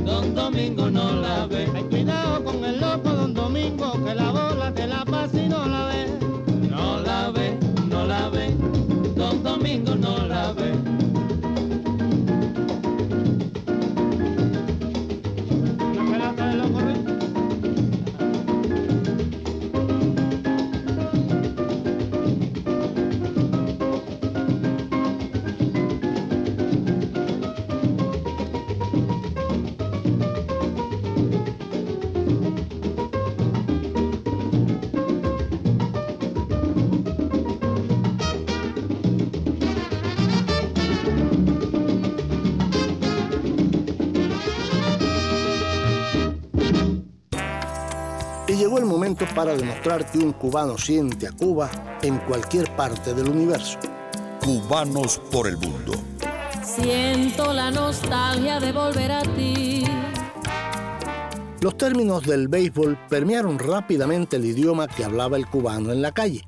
Don 0.05 0.33
Domingo 0.33 0.89
no 0.89 1.11
la 1.21 1.45
ve. 1.45 1.67
Ay, 1.73 1.83
cuidado 1.83 2.43
con 2.43 2.63
el 2.65 2.79
loco 2.79 3.09
Don 3.09 3.33
Domingo, 3.33 3.93
que 4.03 4.15
la 4.15 4.31
bola 4.31 4.73
te 4.73 4.87
la 4.87 5.05
pasa 5.05 5.37
y 5.41 5.47
no 5.47 5.65
la 5.65 5.85
ve. 5.87 6.07
No 6.69 6.99
la 7.01 7.29
ve, 7.29 7.57
no 7.89 8.05
la 8.05 8.29
ve, 8.29 8.55
Don 9.15 9.43
Domingo 9.43 9.95
no 9.95 10.25
la 10.27 10.51
ve. 10.53 10.96
Para 49.37 49.55
demostrar 49.55 50.11
que 50.11 50.17
un 50.17 50.33
cubano 50.33 50.79
siente 50.79 51.27
a 51.27 51.31
Cuba 51.31 51.69
en 52.01 52.17
cualquier 52.17 52.75
parte 52.75 53.13
del 53.13 53.29
universo. 53.29 53.77
Cubanos 54.43 55.21
por 55.31 55.47
el 55.47 55.57
mundo. 55.57 55.93
Siento 56.63 57.53
la 57.53 57.69
nostalgia 57.69 58.59
de 58.59 58.71
volver 58.71 59.11
a 59.11 59.21
ti. 59.21 59.83
Los 61.61 61.77
términos 61.77 62.23
del 62.23 62.47
béisbol 62.47 62.97
permearon 63.07 63.59
rápidamente 63.59 64.37
el 64.37 64.45
idioma 64.45 64.87
que 64.87 65.03
hablaba 65.03 65.37
el 65.37 65.45
cubano 65.45 65.91
en 65.91 66.01
la 66.01 66.13
calle. 66.13 66.41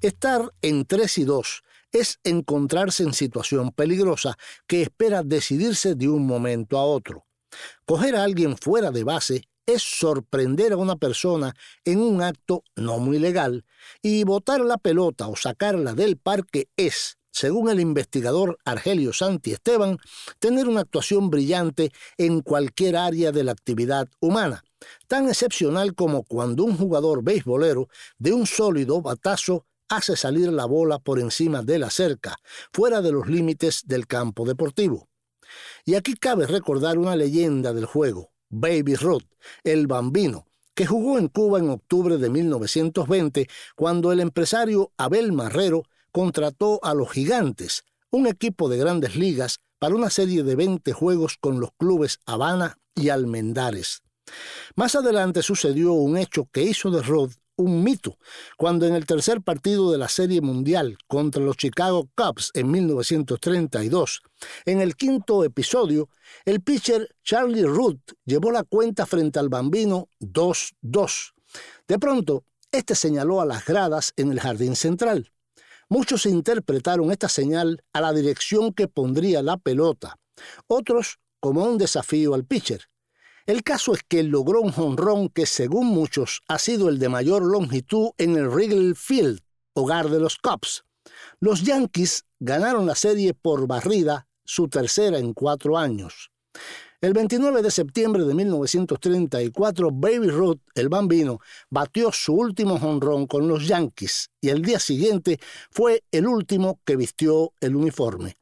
Estar 0.00 0.52
en 0.60 0.86
3 0.86 1.18
y 1.18 1.24
2 1.24 1.62
es 1.92 2.18
encontrarse 2.24 3.04
en 3.04 3.12
situación 3.12 3.70
peligrosa 3.70 4.36
que 4.66 4.82
espera 4.82 5.22
decidirse 5.22 5.94
de 5.94 6.08
un 6.08 6.26
momento 6.26 6.78
a 6.78 6.84
otro. 6.84 7.26
Coger 7.86 8.16
a 8.16 8.24
alguien 8.24 8.56
fuera 8.56 8.90
de 8.90 9.04
base 9.04 9.44
es 9.66 9.82
sorprender 9.82 10.72
a 10.72 10.76
una 10.76 10.96
persona 10.96 11.54
en 11.84 12.00
un 12.00 12.22
acto 12.22 12.62
no 12.76 12.98
muy 12.98 13.18
legal 13.18 13.64
y 14.02 14.24
botar 14.24 14.60
la 14.60 14.78
pelota 14.78 15.28
o 15.28 15.36
sacarla 15.36 15.94
del 15.94 16.16
parque 16.16 16.68
es, 16.76 17.18
según 17.30 17.70
el 17.70 17.80
investigador 17.80 18.58
Argelio 18.64 19.12
Santi 19.12 19.52
Esteban, 19.52 19.98
tener 20.38 20.68
una 20.68 20.80
actuación 20.80 21.30
brillante 21.30 21.90
en 22.18 22.40
cualquier 22.40 22.96
área 22.96 23.32
de 23.32 23.44
la 23.44 23.52
actividad 23.52 24.08
humana, 24.20 24.62
tan 25.08 25.28
excepcional 25.28 25.94
como 25.94 26.24
cuando 26.24 26.64
un 26.64 26.76
jugador 26.76 27.22
beisbolero 27.22 27.88
de 28.18 28.32
un 28.32 28.46
sólido 28.46 29.00
batazo 29.00 29.66
hace 29.88 30.16
salir 30.16 30.52
la 30.52 30.64
bola 30.64 30.98
por 30.98 31.18
encima 31.18 31.62
de 31.62 31.78
la 31.78 31.90
cerca, 31.90 32.36
fuera 32.72 33.00
de 33.00 33.12
los 33.12 33.26
límites 33.28 33.82
del 33.86 34.06
campo 34.06 34.44
deportivo. 34.44 35.08
Y 35.84 35.94
aquí 35.94 36.14
cabe 36.14 36.46
recordar 36.46 36.98
una 36.98 37.16
leyenda 37.16 37.72
del 37.72 37.84
juego, 37.84 38.33
Baby 38.56 38.94
Ruth, 38.94 39.24
el 39.64 39.88
bambino, 39.88 40.46
que 40.74 40.86
jugó 40.86 41.18
en 41.18 41.28
Cuba 41.28 41.58
en 41.58 41.70
octubre 41.70 42.18
de 42.18 42.30
1920, 42.30 43.48
cuando 43.74 44.12
el 44.12 44.20
empresario 44.20 44.92
Abel 44.96 45.32
Marrero 45.32 45.82
contrató 46.12 46.78
a 46.84 46.94
los 46.94 47.10
Gigantes, 47.10 47.84
un 48.10 48.28
equipo 48.28 48.68
de 48.68 48.78
grandes 48.78 49.16
ligas, 49.16 49.58
para 49.80 49.96
una 49.96 50.08
serie 50.08 50.44
de 50.44 50.54
20 50.54 50.92
juegos 50.92 51.36
con 51.38 51.58
los 51.58 51.70
clubes 51.76 52.20
Habana 52.26 52.78
y 52.94 53.08
Almendares. 53.08 54.02
Más 54.76 54.94
adelante 54.94 55.42
sucedió 55.42 55.92
un 55.92 56.16
hecho 56.16 56.48
que 56.50 56.62
hizo 56.62 56.90
de 56.90 57.02
Rod 57.02 57.32
un 57.56 57.82
mito, 57.82 58.18
cuando 58.56 58.86
en 58.86 58.94
el 58.94 59.06
tercer 59.06 59.42
partido 59.42 59.90
de 59.92 59.98
la 59.98 60.08
Serie 60.08 60.40
Mundial 60.40 60.98
contra 61.06 61.42
los 61.42 61.56
Chicago 61.56 62.08
Cubs 62.14 62.50
en 62.54 62.70
1932, 62.70 64.22
en 64.64 64.80
el 64.80 64.96
quinto 64.96 65.44
episodio, 65.44 66.08
el 66.44 66.60
pitcher 66.62 67.08
Charlie 67.22 67.66
Root 67.66 68.00
llevó 68.24 68.50
la 68.50 68.64
cuenta 68.64 69.06
frente 69.06 69.38
al 69.38 69.48
bambino 69.48 70.08
2-2. 70.20 71.34
De 71.86 71.98
pronto, 71.98 72.44
este 72.72 72.94
señaló 72.94 73.40
a 73.40 73.46
las 73.46 73.64
gradas 73.64 74.12
en 74.16 74.32
el 74.32 74.40
jardín 74.40 74.74
central. 74.74 75.30
Muchos 75.88 76.26
interpretaron 76.26 77.12
esta 77.12 77.28
señal 77.28 77.84
a 77.92 78.00
la 78.00 78.12
dirección 78.12 78.72
que 78.72 78.88
pondría 78.88 79.42
la 79.42 79.58
pelota, 79.58 80.18
otros 80.66 81.18
como 81.40 81.64
un 81.64 81.78
desafío 81.78 82.34
al 82.34 82.44
pitcher. 82.44 82.88
El 83.46 83.62
caso 83.62 83.92
es 83.92 84.00
que 84.08 84.22
logró 84.22 84.62
un 84.62 84.72
jonrón 84.72 85.28
que, 85.28 85.44
según 85.44 85.88
muchos, 85.88 86.40
ha 86.48 86.58
sido 86.58 86.88
el 86.88 86.98
de 86.98 87.10
mayor 87.10 87.42
longitud 87.42 88.12
en 88.16 88.36
el 88.36 88.48
Wrigley 88.48 88.94
Field, 88.94 89.40
hogar 89.74 90.08
de 90.08 90.18
los 90.18 90.38
Cubs. 90.38 90.84
Los 91.40 91.62
Yankees 91.62 92.24
ganaron 92.40 92.86
la 92.86 92.94
serie 92.94 93.34
por 93.34 93.66
barrida, 93.66 94.26
su 94.46 94.68
tercera 94.68 95.18
en 95.18 95.34
cuatro 95.34 95.76
años. 95.76 96.30
El 97.02 97.12
29 97.12 97.60
de 97.60 97.70
septiembre 97.70 98.24
de 98.24 98.32
1934, 98.32 99.90
Baby 99.92 100.28
Ruth, 100.28 100.60
el 100.74 100.88
bambino, 100.88 101.38
batió 101.68 102.12
su 102.12 102.32
último 102.32 102.78
jonrón 102.78 103.26
con 103.26 103.46
los 103.46 103.68
Yankees 103.68 104.30
y 104.40 104.48
el 104.48 104.62
día 104.62 104.78
siguiente 104.78 105.38
fue 105.70 106.02
el 106.12 106.26
último 106.26 106.80
que 106.86 106.96
vistió 106.96 107.52
el 107.60 107.76
uniforme 107.76 108.38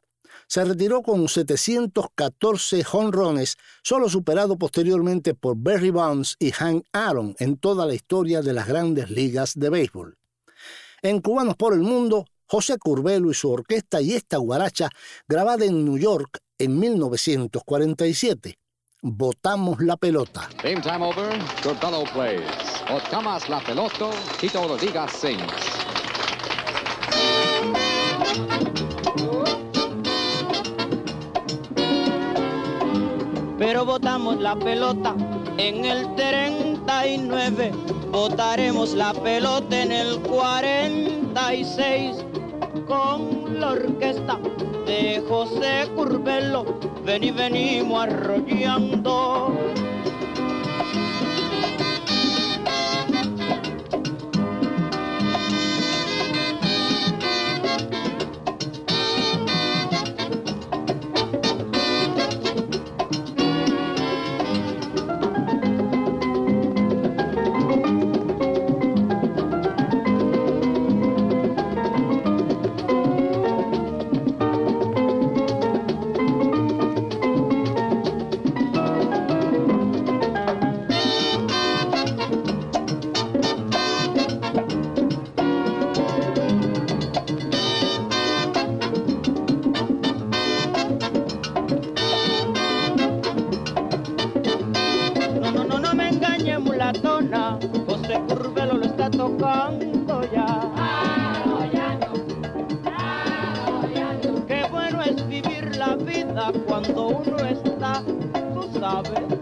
se 0.52 0.62
retiró 0.66 1.00
con 1.00 1.28
714 1.28 2.84
jonrones, 2.84 3.56
solo 3.82 4.10
superado 4.10 4.58
posteriormente 4.58 5.32
por 5.32 5.54
Barry 5.56 5.88
Bonds 5.88 6.36
y 6.38 6.50
Hank 6.50 6.84
Aaron 6.92 7.34
en 7.38 7.56
toda 7.56 7.86
la 7.86 7.94
historia 7.94 8.42
de 8.42 8.52
las 8.52 8.68
grandes 8.68 9.08
ligas 9.08 9.54
de 9.54 9.70
béisbol. 9.70 10.18
En 11.00 11.22
Cubanos 11.22 11.56
por 11.56 11.72
el 11.72 11.80
Mundo, 11.80 12.26
José 12.44 12.76
Curbelo 12.76 13.30
y 13.30 13.34
su 13.34 13.50
orquesta 13.50 14.02
y 14.02 14.12
esta 14.12 14.36
guaracha 14.36 14.90
grabada 15.26 15.64
en 15.64 15.86
New 15.86 15.96
York 15.96 16.40
en 16.58 16.78
1947. 16.78 18.58
Botamos 19.00 19.80
la 19.80 19.96
pelota. 19.96 20.50
Game 20.62 20.82
time 20.82 21.02
over. 21.02 21.32
Curbelo 21.62 22.04
plays. 22.12 22.42
Botamos 22.90 23.48
la 23.48 23.64
pelota. 23.64 24.10
Tito 24.38 24.68
Rodriguez 24.68 25.12
sings. 25.12 25.71
Pero 33.62 33.84
votamos 33.84 34.40
la 34.40 34.56
pelota 34.56 35.14
en 35.56 35.84
el 35.84 36.12
39, 36.16 37.70
votaremos 38.10 38.92
la 38.94 39.14
pelota 39.14 39.82
en 39.82 39.92
el 39.92 40.18
46 40.22 42.16
con 42.88 43.60
la 43.60 43.70
orquesta 43.70 44.40
de 44.84 45.22
José 45.28 45.88
Curbelo, 45.94 46.64
ven 47.04 47.22
y 47.22 47.30
venimos 47.30 48.02
arrollando. 48.02 49.56
mulatona, 96.62 97.58
José 97.86 98.20
Curvelo 98.28 98.74
lo 98.78 98.84
está 98.84 99.10
tocando 99.10 100.22
ya. 100.32 100.46
Agoyano. 101.44 102.12
Qué 104.46 104.64
bueno 104.70 105.02
es 105.02 105.28
vivir 105.28 105.76
la 105.76 105.96
vida 105.96 106.52
cuando 106.66 107.08
uno 107.08 107.36
está, 107.38 108.02
tú 108.54 108.70
sabes. 108.78 109.41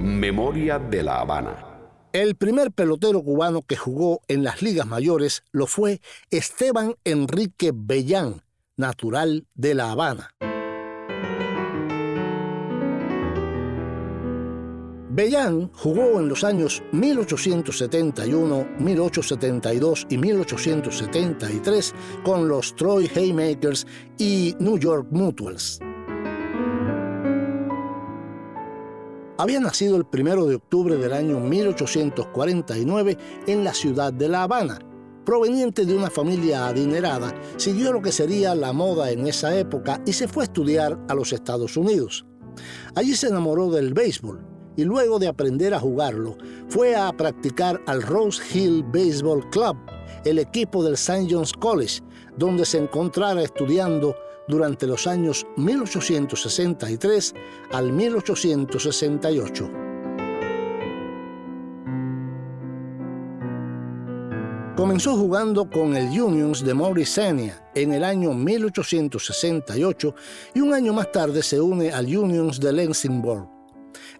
Memoria 0.00 0.78
de 0.78 1.02
La 1.02 1.20
Habana. 1.20 1.56
El 2.12 2.36
primer 2.36 2.70
pelotero 2.70 3.20
cubano 3.20 3.62
que 3.62 3.76
jugó 3.76 4.20
en 4.28 4.44
las 4.44 4.62
ligas 4.62 4.86
mayores 4.86 5.42
lo 5.50 5.66
fue 5.66 6.00
Esteban 6.30 6.94
Enrique 7.02 7.72
Bellán, 7.74 8.42
natural 8.76 9.46
de 9.54 9.74
La 9.74 9.90
Habana. 9.90 10.30
Bellán 15.10 15.72
jugó 15.74 16.20
en 16.20 16.28
los 16.28 16.44
años 16.44 16.80
1871, 16.92 18.68
1872 18.78 20.06
y 20.08 20.16
1873 20.16 21.94
con 22.22 22.46
los 22.46 22.76
Troy 22.76 23.10
Haymakers 23.16 23.84
y 24.16 24.54
New 24.60 24.78
York 24.78 25.08
Mutuals. 25.10 25.80
Había 29.40 29.60
nacido 29.60 29.94
el 29.94 30.04
1 30.12 30.46
de 30.46 30.56
octubre 30.56 30.96
del 30.96 31.12
año 31.12 31.38
1849 31.38 33.16
en 33.46 33.62
la 33.62 33.72
ciudad 33.72 34.12
de 34.12 34.28
La 34.28 34.42
Habana. 34.42 34.80
Proveniente 35.24 35.86
de 35.86 35.96
una 35.96 36.10
familia 36.10 36.66
adinerada, 36.66 37.32
siguió 37.56 37.92
lo 37.92 38.02
que 38.02 38.10
sería 38.10 38.56
la 38.56 38.72
moda 38.72 39.12
en 39.12 39.28
esa 39.28 39.56
época 39.56 40.02
y 40.04 40.12
se 40.12 40.26
fue 40.26 40.42
a 40.42 40.46
estudiar 40.46 40.98
a 41.08 41.14
los 41.14 41.32
Estados 41.32 41.76
Unidos. 41.76 42.26
Allí 42.96 43.14
se 43.14 43.28
enamoró 43.28 43.70
del 43.70 43.94
béisbol 43.94 44.44
y 44.76 44.82
luego 44.82 45.20
de 45.20 45.28
aprender 45.28 45.72
a 45.72 45.78
jugarlo, 45.78 46.36
fue 46.68 46.96
a 46.96 47.12
practicar 47.12 47.80
al 47.86 48.02
Rose 48.02 48.42
Hill 48.52 48.82
Baseball 48.92 49.48
Club, 49.50 49.76
el 50.24 50.40
equipo 50.40 50.82
del 50.82 50.94
St. 50.94 51.28
John's 51.30 51.52
College, 51.52 52.00
donde 52.36 52.64
se 52.64 52.78
encontrara 52.78 53.40
estudiando 53.44 54.16
durante 54.48 54.86
los 54.86 55.06
años 55.06 55.46
1863 55.56 57.34
al 57.72 57.92
1868. 57.92 59.70
Comenzó 64.76 65.16
jugando 65.16 65.68
con 65.68 65.96
el 65.96 66.08
Unions 66.20 66.64
de 66.64 66.72
Mauritania 66.72 67.68
en 67.74 67.92
el 67.92 68.04
año 68.04 68.32
1868 68.32 70.14
y 70.54 70.60
un 70.60 70.72
año 70.72 70.92
más 70.92 71.10
tarde 71.10 71.42
se 71.42 71.60
une 71.60 71.90
al 71.92 72.06
Unions 72.16 72.60
de 72.60 72.72
Lensingborg. 72.72 73.57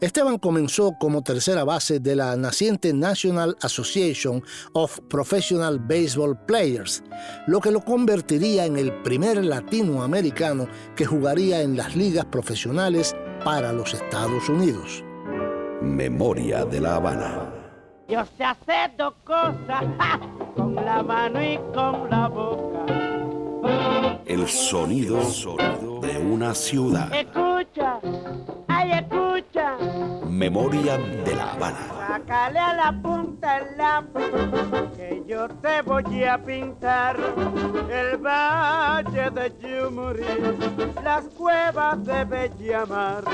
Esteban 0.01 0.39
comenzó 0.39 0.93
como 1.01 1.23
tercera 1.23 1.65
base 1.65 1.99
de 1.99 2.15
la 2.15 2.37
naciente 2.37 2.93
National 2.93 3.57
Association 3.63 4.45
of 4.73 5.01
Professional 5.11 5.81
Baseball 5.81 6.39
Players, 6.47 7.03
lo 7.49 7.61
que 7.61 7.73
lo 7.73 7.81
convertiría 7.85 8.65
en 8.65 8.77
el 8.77 8.93
primer 9.03 9.45
latinoamericano 9.45 10.69
que 10.95 11.05
jugaría 11.05 11.63
en 11.63 11.77
las 11.77 11.97
ligas 11.97 12.27
profesionales 12.27 13.17
para 13.45 13.73
los 13.73 13.93
Estados 13.93 14.49
Unidos. 14.49 15.03
Memoria 15.83 16.65
de 16.65 16.81
la 16.81 16.95
Habana. 16.95 17.53
Yo 18.09 18.25
sé 18.37 18.45
hacer 18.45 18.97
dos 18.97 19.15
cosas, 19.25 19.85
con 20.57 20.77
la 20.77 21.03
mano 21.03 21.43
y 21.43 21.59
con 21.75 22.09
la 22.09 22.29
boca. 22.29 23.08
El 24.27 24.47
sonido 24.49 25.21
de 26.01 26.19
una 26.19 26.55
ciudad. 26.55 27.13
Escucha, 27.13 27.99
ay, 28.69 28.93
escucha. 28.93 29.77
Memoria 30.29 30.99
de 30.99 31.35
la 31.35 31.53
Habana. 31.53 31.99
Sácale 32.09 32.59
a 32.59 32.75
la 32.75 33.03
punta 33.03 33.59
el 33.59 33.77
lápiz, 33.77 34.97
que 34.97 35.23
yo 35.27 35.49
te 35.49 35.83
voy 35.83 36.25
a 36.25 36.43
pintar 36.43 37.17
el 37.91 38.17
valle 38.19 39.31
de 39.31 39.53
Yumurí, 39.61 40.25
las 41.03 41.25
cuevas 41.29 42.05
de 42.05 42.25
Bellamar. 42.25 43.25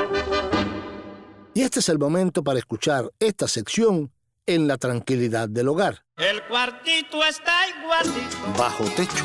Y 1.55 1.63
este 1.63 1.81
es 1.81 1.89
el 1.89 1.99
momento 1.99 2.43
para 2.43 2.59
escuchar 2.59 3.11
esta 3.21 3.47
sección 3.47 4.11
en 4.47 4.67
la 4.67 4.77
tranquilidad 4.77 5.49
del 5.49 5.69
hogar. 5.69 6.05
El 6.17 6.43
cuartito 6.45 7.25
está 7.25 7.53
igualito. 7.69 8.37
Bajo 8.59 8.85
techo, 8.97 9.25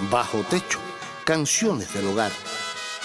Bajo 0.00 0.42
techo, 0.50 0.80
canciones 1.24 1.94
del 1.94 2.08
hogar. 2.08 2.32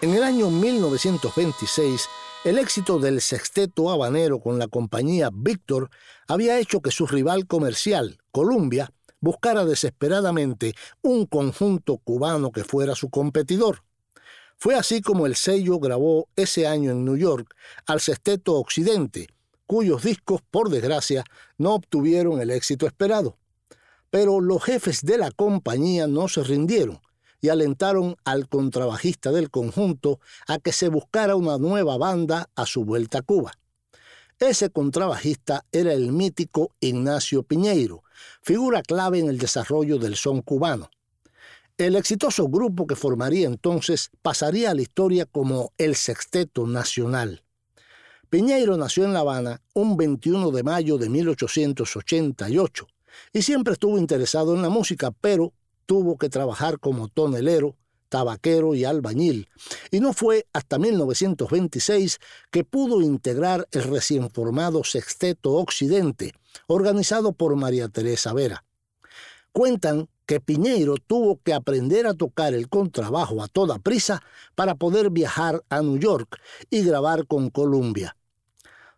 En 0.00 0.14
el 0.14 0.22
año 0.22 0.48
1926, 0.50 2.08
el 2.44 2.56
éxito 2.56 3.00
del 3.00 3.20
sexteto 3.20 3.90
habanero 3.90 4.38
con 4.38 4.60
la 4.60 4.68
compañía 4.68 5.30
Víctor 5.32 5.90
había 6.28 6.60
hecho 6.60 6.80
que 6.80 6.92
su 6.92 7.04
rival 7.06 7.48
comercial, 7.48 8.20
Columbia, 8.30 8.92
buscara 9.20 9.64
desesperadamente 9.64 10.74
un 11.02 11.26
conjunto 11.26 11.98
cubano 11.98 12.52
que 12.52 12.64
fuera 12.64 12.94
su 12.94 13.10
competidor. 13.10 13.82
Fue 14.56 14.74
así 14.74 15.00
como 15.00 15.26
el 15.26 15.36
sello 15.36 15.78
grabó 15.78 16.28
ese 16.34 16.66
año 16.66 16.90
en 16.90 17.04
New 17.04 17.16
York 17.16 17.54
al 17.86 18.00
sexteto 18.00 18.54
Occidente, 18.54 19.28
cuyos 19.66 20.02
discos, 20.02 20.40
por 20.50 20.70
desgracia, 20.70 21.24
no 21.58 21.74
obtuvieron 21.74 22.40
el 22.40 22.50
éxito 22.50 22.86
esperado. 22.86 23.36
Pero 24.10 24.40
los 24.40 24.64
jefes 24.64 25.02
de 25.02 25.18
la 25.18 25.30
compañía 25.30 26.06
no 26.06 26.26
se 26.26 26.42
rindieron 26.42 27.00
y 27.40 27.50
alentaron 27.50 28.16
al 28.24 28.48
contrabajista 28.48 29.30
del 29.30 29.50
conjunto 29.50 30.18
a 30.46 30.58
que 30.58 30.72
se 30.72 30.88
buscara 30.88 31.36
una 31.36 31.58
nueva 31.58 31.96
banda 31.98 32.50
a 32.56 32.66
su 32.66 32.84
vuelta 32.84 33.18
a 33.18 33.22
Cuba. 33.22 33.52
Ese 34.40 34.70
contrabajista 34.70 35.64
era 35.72 35.92
el 35.92 36.12
mítico 36.12 36.72
Ignacio 36.80 37.42
Piñeiro, 37.42 38.02
figura 38.42 38.82
clave 38.82 39.18
en 39.18 39.28
el 39.28 39.38
desarrollo 39.38 39.98
del 39.98 40.16
son 40.16 40.42
cubano. 40.42 40.90
El 41.76 41.94
exitoso 41.94 42.48
grupo 42.48 42.86
que 42.86 42.96
formaría 42.96 43.46
entonces 43.46 44.10
pasaría 44.20 44.70
a 44.70 44.74
la 44.74 44.82
historia 44.82 45.26
como 45.26 45.72
el 45.78 45.94
Sexteto 45.94 46.66
Nacional. 46.66 47.44
Piñeiro 48.30 48.76
nació 48.76 49.04
en 49.04 49.12
La 49.12 49.20
Habana 49.20 49.62
un 49.74 49.96
21 49.96 50.50
de 50.50 50.62
mayo 50.62 50.98
de 50.98 51.08
1888 51.08 52.86
y 53.32 53.42
siempre 53.42 53.72
estuvo 53.72 53.96
interesado 53.96 54.54
en 54.54 54.62
la 54.62 54.68
música, 54.68 55.12
pero 55.12 55.52
tuvo 55.86 56.18
que 56.18 56.28
trabajar 56.28 56.78
como 56.78 57.08
tonelero, 57.08 57.76
tabaquero 58.08 58.74
y 58.74 58.84
albañil, 58.84 59.48
y 59.90 60.00
no 60.00 60.12
fue 60.12 60.46
hasta 60.52 60.78
1926 60.78 62.18
que 62.50 62.64
pudo 62.64 63.00
integrar 63.00 63.66
el 63.72 63.84
recién 63.84 64.30
formado 64.30 64.84
Sexteto 64.84 65.52
Occidente, 65.52 66.32
organizado 66.66 67.32
por 67.32 67.56
María 67.56 67.88
Teresa 67.88 68.32
Vera. 68.32 68.64
Cuentan 69.52 70.08
que 70.26 70.40
Piñeiro 70.40 70.96
tuvo 70.98 71.40
que 71.42 71.54
aprender 71.54 72.06
a 72.06 72.12
tocar 72.12 72.52
el 72.52 72.68
contrabajo 72.68 73.42
a 73.42 73.48
toda 73.48 73.78
prisa 73.78 74.22
para 74.54 74.74
poder 74.74 75.08
viajar 75.08 75.64
a 75.70 75.80
New 75.80 75.98
York 75.98 76.38
y 76.68 76.82
grabar 76.82 77.26
con 77.26 77.48
Columbia. 77.48 78.14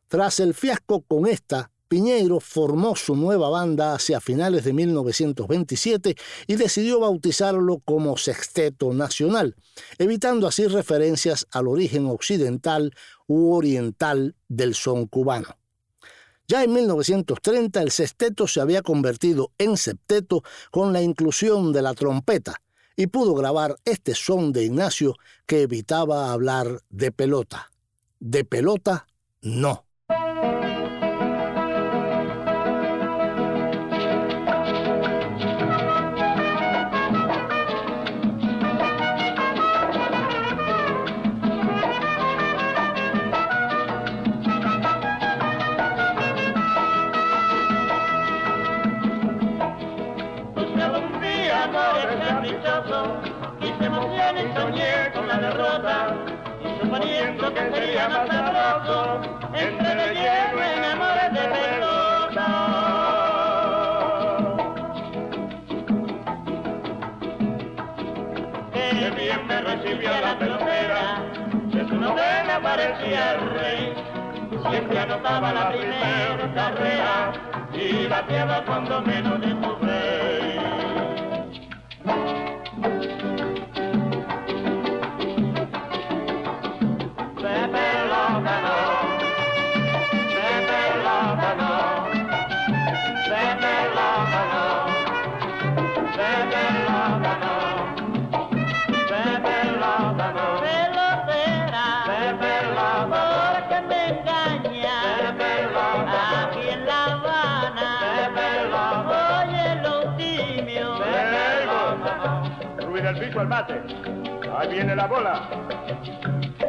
Tras 0.08 0.40
el 0.40 0.54
fiasco 0.54 1.02
con 1.02 1.28
esta, 1.28 1.70
Piñeiro 1.90 2.38
formó 2.38 2.94
su 2.94 3.16
nueva 3.16 3.48
banda 3.48 3.94
hacia 3.94 4.20
finales 4.20 4.62
de 4.62 4.72
1927 4.72 6.14
y 6.46 6.54
decidió 6.54 7.00
bautizarlo 7.00 7.80
como 7.80 8.16
Sexteto 8.16 8.94
Nacional, 8.94 9.56
evitando 9.98 10.46
así 10.46 10.68
referencias 10.68 11.48
al 11.50 11.66
origen 11.66 12.06
occidental 12.06 12.94
u 13.26 13.52
oriental 13.52 14.36
del 14.46 14.76
son 14.76 15.08
cubano. 15.08 15.58
Ya 16.46 16.62
en 16.62 16.74
1930 16.74 17.82
el 17.82 17.90
sexteto 17.90 18.46
se 18.46 18.60
había 18.60 18.82
convertido 18.82 19.50
en 19.58 19.76
septeto 19.76 20.44
con 20.70 20.92
la 20.92 21.02
inclusión 21.02 21.72
de 21.72 21.82
la 21.82 21.94
trompeta 21.94 22.62
y 22.94 23.08
pudo 23.08 23.34
grabar 23.34 23.74
este 23.84 24.14
son 24.14 24.52
de 24.52 24.62
Ignacio 24.62 25.16
que 25.44 25.62
evitaba 25.62 26.32
hablar 26.32 26.82
de 26.88 27.10
pelota. 27.10 27.72
de 28.20 28.44
pelota, 28.44 29.08
no. 29.42 29.89
Que 57.54 57.70
sería 57.72 58.08
más 58.08 58.28
sabroso 58.28 59.20
entre 59.54 59.94
de 59.94 60.10
en 60.10 60.84
amores 60.84 61.32
de 61.32 61.44
pelota. 61.56 62.48
Qué 68.72 69.10
bien 69.10 69.46
me 69.46 69.60
recibió 69.60 70.10
la 70.20 70.38
pelotera, 70.38 71.22
de 71.72 71.88
su 71.88 71.94
novena 71.96 72.60
parecía 72.62 73.32
el 73.34 73.50
rey. 73.50 73.94
Siempre 74.70 74.98
anotaba 74.98 75.52
la 75.52 75.70
primera 75.70 76.54
carrera 76.54 77.32
y 77.72 78.06
bateaba 78.06 78.64
cuando 78.64 79.02
menos 79.02 79.40
de 79.40 79.59
el 113.10 113.18
piso 113.18 113.40
al 113.40 113.48
bate. 113.48 113.74
Ahí 114.56 114.68
viene 114.68 114.94
la 114.94 115.06
bola. 115.06 115.48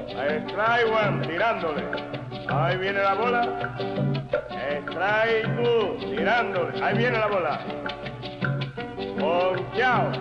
Strike 0.09 0.91
one, 0.91 1.27
tirándole. 1.27 1.83
Ahí 2.49 2.77
viene 2.77 3.01
la 3.01 3.13
bola. 3.13 3.47
Strike 4.87 5.55
two, 5.55 5.97
tirándole. 5.99 6.83
Ahí 6.83 6.97
viene 6.97 7.19
la 7.19 7.27
bola. 7.27 7.59
Ponchao. 9.19 10.11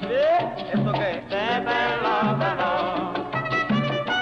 ¿Sí? 0.00 0.24
¿Esto 0.72 0.92
qué? 0.92 1.20
De 1.28 1.60
pelota 1.66 2.54
no. 2.60 3.12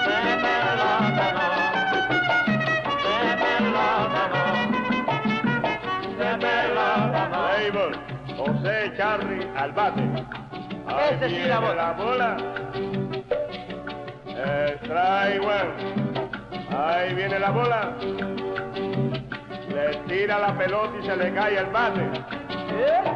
De 0.05 0.19
pelota 0.43 1.25
no. 1.35 1.47
De 3.05 3.31
pelota 3.43 4.23
no. 4.33 4.43
De 6.17 6.29
pelota 6.37 7.21
no. 7.31 7.35
José 8.35 8.93
Charlie 8.97 9.47
al 9.55 9.71
bate. 9.71 10.44
Ese 11.01 11.27
viene 11.27 11.47
la 11.47 11.59
bola. 11.59 11.77
La 11.77 11.93
bola. 11.93 12.37
Ahí 16.77 17.13
viene 17.13 17.39
la 17.39 17.49
bola. 17.51 17.93
Le 19.69 19.95
tira 20.07 20.39
la 20.39 20.57
pelota 20.57 20.91
y 21.01 21.05
se 21.05 21.15
le 21.15 21.33
cae 21.33 21.57
el 21.57 21.65
bate. 21.67 22.01
¿Eh? 22.71 23.15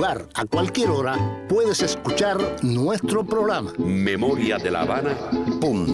lugar, 0.00 0.26
a 0.32 0.46
cualquier 0.46 0.88
hora, 0.88 1.44
puedes 1.46 1.82
escuchar 1.82 2.38
nuestro 2.62 3.22
programa. 3.22 3.70
Memoria 3.76 4.56
de 4.56 4.70
la 4.70 4.80
Habana.com. 4.80 5.86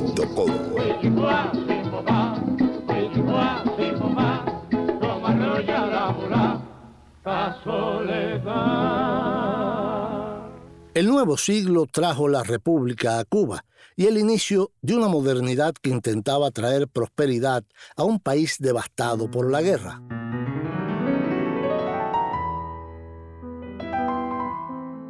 El 10.94 11.06
nuevo 11.08 11.36
siglo 11.36 11.86
trajo 11.90 12.28
la 12.28 12.44
República 12.44 13.18
a 13.18 13.24
Cuba 13.24 13.64
y 13.96 14.06
el 14.06 14.18
inicio 14.18 14.70
de 14.82 14.94
una 14.94 15.08
modernidad 15.08 15.74
que 15.74 15.90
intentaba 15.90 16.52
traer 16.52 16.86
prosperidad 16.86 17.64
a 17.96 18.04
un 18.04 18.20
país 18.20 18.58
devastado 18.60 19.28
por 19.28 19.50
la 19.50 19.62
guerra. 19.62 20.00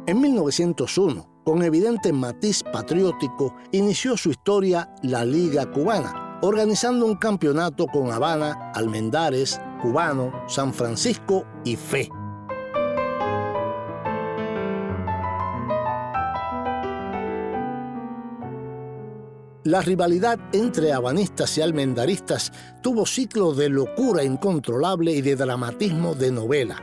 En 0.07 0.21
1901, 0.21 1.41
con 1.43 1.63
evidente 1.63 2.13
matiz 2.13 2.63
patriótico, 2.63 3.53
inició 3.73 4.15
su 4.15 4.29
historia 4.29 4.95
la 5.03 5.25
Liga 5.25 5.69
Cubana, 5.69 6.39
organizando 6.41 7.05
un 7.05 7.15
campeonato 7.15 7.87
con 7.87 8.13
Habana, 8.13 8.71
Almendares, 8.73 9.59
Cubano, 9.81 10.31
San 10.47 10.73
Francisco 10.73 11.45
y 11.65 11.75
Fe. 11.75 12.09
La 19.65 19.81
rivalidad 19.81 20.39
entre 20.53 20.93
habanistas 20.93 21.57
y 21.57 21.61
almendaristas 21.61 22.53
tuvo 22.81 23.05
ciclos 23.05 23.57
de 23.57 23.67
locura 23.67 24.23
incontrolable 24.23 25.11
y 25.11 25.21
de 25.21 25.35
dramatismo 25.35 26.15
de 26.15 26.31
novela 26.31 26.81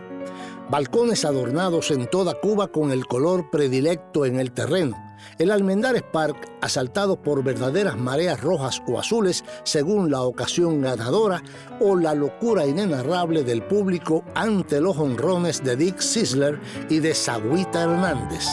balcones 0.71 1.25
adornados 1.25 1.91
en 1.91 2.07
toda 2.09 2.35
Cuba 2.35 2.69
con 2.69 2.91
el 2.91 3.07
color 3.07 3.51
predilecto 3.51 4.25
en 4.25 4.39
el 4.41 4.53
terreno, 4.53 4.97
el 5.39 5.51
Almendares 5.51 6.03
Park 6.03 6.51
asaltado 6.61 7.21
por 7.21 7.43
verdaderas 7.43 7.97
mareas 7.97 8.41
rojas 8.41 8.83
o 8.87 8.99
azules 8.99 9.45
según 9.65 10.11
la 10.11 10.23
ocasión 10.23 10.81
ganadora, 10.81 11.43
o 11.81 11.97
la 11.97 12.15
locura 12.15 12.67
inenarrable 12.67 13.43
del 13.43 13.63
público 13.63 14.25
ante 14.35 14.81
los 14.81 14.97
honrones 14.97 15.63
de 15.63 15.77
Dick 15.77 15.99
Sisler 16.01 16.61
y 16.89 17.01
de 17.01 17.15
Sagüita 17.15 17.83
Hernández. 17.83 18.47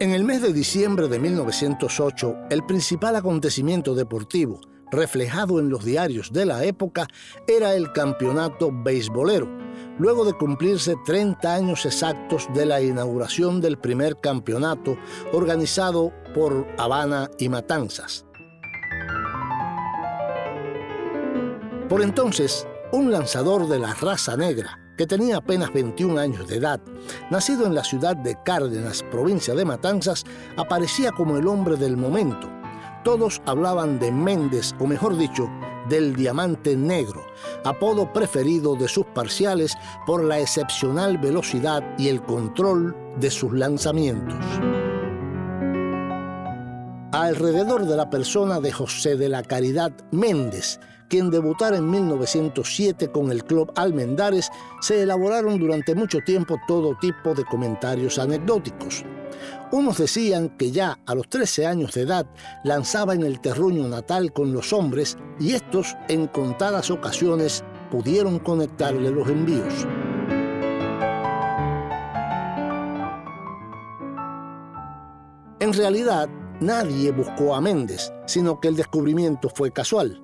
En 0.00 0.10
el 0.10 0.24
mes 0.24 0.42
de 0.42 0.52
diciembre 0.52 1.06
de 1.06 1.20
1908, 1.20 2.36
el 2.50 2.64
principal 2.66 3.14
acontecimiento 3.14 3.94
deportivo 3.94 4.60
reflejado 4.92 5.58
en 5.58 5.70
los 5.70 5.84
diarios 5.84 6.32
de 6.32 6.46
la 6.46 6.64
época 6.64 7.08
era 7.48 7.74
el 7.74 7.90
campeonato 7.92 8.70
beisbolero, 8.72 9.48
luego 9.98 10.24
de 10.24 10.34
cumplirse 10.34 10.94
30 11.04 11.52
años 11.52 11.84
exactos 11.86 12.46
de 12.54 12.66
la 12.66 12.80
inauguración 12.80 13.60
del 13.60 13.78
primer 13.78 14.20
campeonato 14.20 14.96
organizado 15.32 16.12
por 16.34 16.66
Habana 16.78 17.30
y 17.38 17.48
Matanzas. 17.48 18.26
Por 21.88 22.02
entonces, 22.02 22.66
un 22.92 23.10
lanzador 23.10 23.68
de 23.68 23.78
la 23.78 23.94
raza 23.94 24.36
negra, 24.36 24.78
que 24.96 25.06
tenía 25.06 25.38
apenas 25.38 25.72
21 25.72 26.18
años 26.20 26.46
de 26.46 26.56
edad, 26.56 26.80
nacido 27.30 27.66
en 27.66 27.74
la 27.74 27.84
ciudad 27.84 28.16
de 28.16 28.36
Cárdenas, 28.44 29.02
provincia 29.10 29.54
de 29.54 29.64
Matanzas, 29.64 30.24
aparecía 30.56 31.12
como 31.12 31.38
el 31.38 31.46
hombre 31.48 31.76
del 31.76 31.96
momento. 31.96 32.61
Todos 33.04 33.42
hablaban 33.46 33.98
de 33.98 34.12
Méndez, 34.12 34.74
o 34.78 34.86
mejor 34.86 35.16
dicho, 35.16 35.50
del 35.88 36.14
diamante 36.14 36.76
negro, 36.76 37.24
apodo 37.64 38.12
preferido 38.12 38.76
de 38.76 38.86
sus 38.86 39.06
parciales 39.06 39.74
por 40.06 40.22
la 40.22 40.38
excepcional 40.38 41.18
velocidad 41.18 41.82
y 41.98 42.08
el 42.08 42.22
control 42.22 42.96
de 43.18 43.30
sus 43.30 43.52
lanzamientos. 43.52 44.38
Alrededor 47.12 47.86
de 47.86 47.96
la 47.96 48.08
persona 48.08 48.60
de 48.60 48.72
José 48.72 49.16
de 49.16 49.28
la 49.28 49.42
Caridad 49.42 49.92
Méndez, 50.12 50.78
quien 51.12 51.30
debutara 51.30 51.76
en 51.76 51.90
1907 51.90 53.12
con 53.12 53.30
el 53.30 53.44
Club 53.44 53.70
Almendares, 53.76 54.48
se 54.80 55.02
elaboraron 55.02 55.58
durante 55.58 55.94
mucho 55.94 56.20
tiempo 56.20 56.58
todo 56.66 56.96
tipo 56.98 57.34
de 57.34 57.44
comentarios 57.44 58.18
anecdóticos. 58.18 59.04
Unos 59.72 59.98
decían 59.98 60.56
que 60.56 60.70
ya 60.70 60.98
a 61.04 61.14
los 61.14 61.28
13 61.28 61.66
años 61.66 61.92
de 61.92 62.00
edad 62.00 62.26
lanzaba 62.64 63.12
en 63.12 63.24
el 63.24 63.42
terruño 63.42 63.86
natal 63.88 64.32
con 64.32 64.54
los 64.54 64.72
hombres 64.72 65.18
y 65.38 65.52
estos 65.52 65.94
en 66.08 66.28
contadas 66.28 66.90
ocasiones 66.90 67.62
pudieron 67.90 68.38
conectarle 68.38 69.10
los 69.10 69.28
envíos. 69.28 69.86
En 75.60 75.74
realidad, 75.74 76.30
nadie 76.62 77.12
buscó 77.12 77.54
a 77.54 77.60
Méndez, 77.60 78.14
sino 78.24 78.58
que 78.60 78.68
el 78.68 78.76
descubrimiento 78.76 79.50
fue 79.50 79.70
casual. 79.72 80.22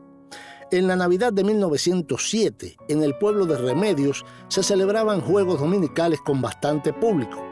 En 0.71 0.87
la 0.87 0.97
Navidad 0.97 1.33
de 1.33 1.45
1907, 1.45 2.77
en 2.89 3.03
el 3.03 3.17
pueblo 3.17 3.47
de 3.47 3.57
Remedios, 3.57 4.27
se 4.49 4.63
celebraban 4.63 5.23
juegos 5.23 5.61
dominicales 5.61 6.21
con 6.21 6.43
bastante 6.43 6.93
público. 6.93 7.43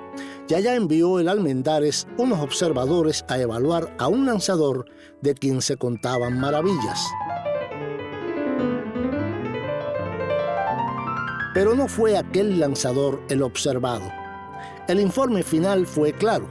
Y 0.47 0.53
allá 0.53 0.75
envió 0.75 1.19
el 1.19 1.31
Almendares 1.31 2.07
unos 2.19 2.41
observadores 2.41 3.25
a 3.29 3.39
evaluar 3.39 3.97
a 3.99 4.09
un 4.09 4.27
lanzador 4.27 4.85
de 5.23 5.33
quien 5.33 5.63
se 5.63 5.79
contaban 5.79 6.39
maravillas. 6.39 7.07
Pero 11.55 11.75
no 11.75 11.89
fue 11.89 12.19
aquel 12.19 12.61
lanzador 12.61 13.23
el 13.31 13.41
observado. 13.41 14.05
El 14.89 15.01
informe 15.01 15.43
final 15.43 15.87
fue 15.87 16.13
claro. 16.13 16.51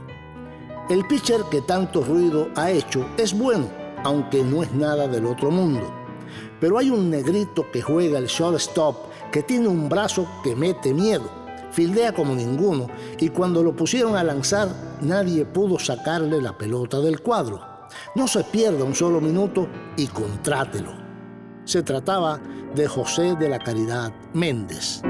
El 0.90 1.06
pitcher 1.06 1.42
que 1.48 1.60
tanto 1.60 2.02
ruido 2.02 2.48
ha 2.56 2.72
hecho 2.72 3.08
es 3.18 3.32
bueno, 3.32 3.70
aunque 4.02 4.42
no 4.42 4.64
es 4.64 4.72
nada 4.72 5.06
del 5.06 5.26
otro 5.26 5.52
mundo. 5.52 6.05
Pero 6.60 6.78
hay 6.78 6.90
un 6.90 7.10
negrito 7.10 7.70
que 7.70 7.82
juega 7.82 8.18
el 8.18 8.26
shortstop 8.26 8.96
que 9.30 9.42
tiene 9.42 9.68
un 9.68 9.88
brazo 9.88 10.26
que 10.42 10.56
mete 10.56 10.94
miedo, 10.94 11.30
fildea 11.70 12.12
como 12.12 12.34
ninguno 12.34 12.88
y 13.18 13.28
cuando 13.28 13.62
lo 13.62 13.74
pusieron 13.76 14.16
a 14.16 14.24
lanzar 14.24 14.68
nadie 15.00 15.44
pudo 15.44 15.78
sacarle 15.78 16.40
la 16.40 16.56
pelota 16.56 17.00
del 17.00 17.20
cuadro. 17.20 17.60
No 18.14 18.26
se 18.26 18.44
pierda 18.44 18.84
un 18.84 18.94
solo 18.94 19.20
minuto 19.20 19.68
y 19.96 20.06
contrátelo. 20.06 20.92
Se 21.64 21.82
trataba 21.82 22.40
de 22.74 22.86
José 22.86 23.34
de 23.36 23.48
la 23.48 23.58
Caridad 23.58 24.12
Méndez. 24.32 25.02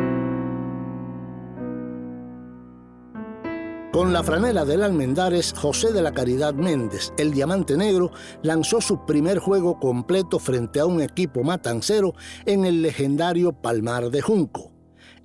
Con 3.97 4.13
la 4.13 4.23
franela 4.23 4.67
del 4.67 4.83
Almendares, 4.83 5.55
José 5.57 5.91
de 5.91 6.03
la 6.03 6.13
Caridad 6.13 6.53
Méndez, 6.53 7.15
el 7.17 7.33
Diamante 7.33 7.79
Negro, 7.79 8.11
lanzó 8.43 8.83
su 8.83 9.07
primer 9.07 9.39
juego 9.39 9.81
completo 9.81 10.39
frente 10.39 10.81
a 10.81 10.85
un 10.85 11.01
equipo 11.01 11.43
matancero 11.43 12.13
en 12.45 12.67
el 12.67 12.83
legendario 12.83 13.55
Palmar 13.55 14.11
de 14.11 14.21
Junco. 14.21 14.71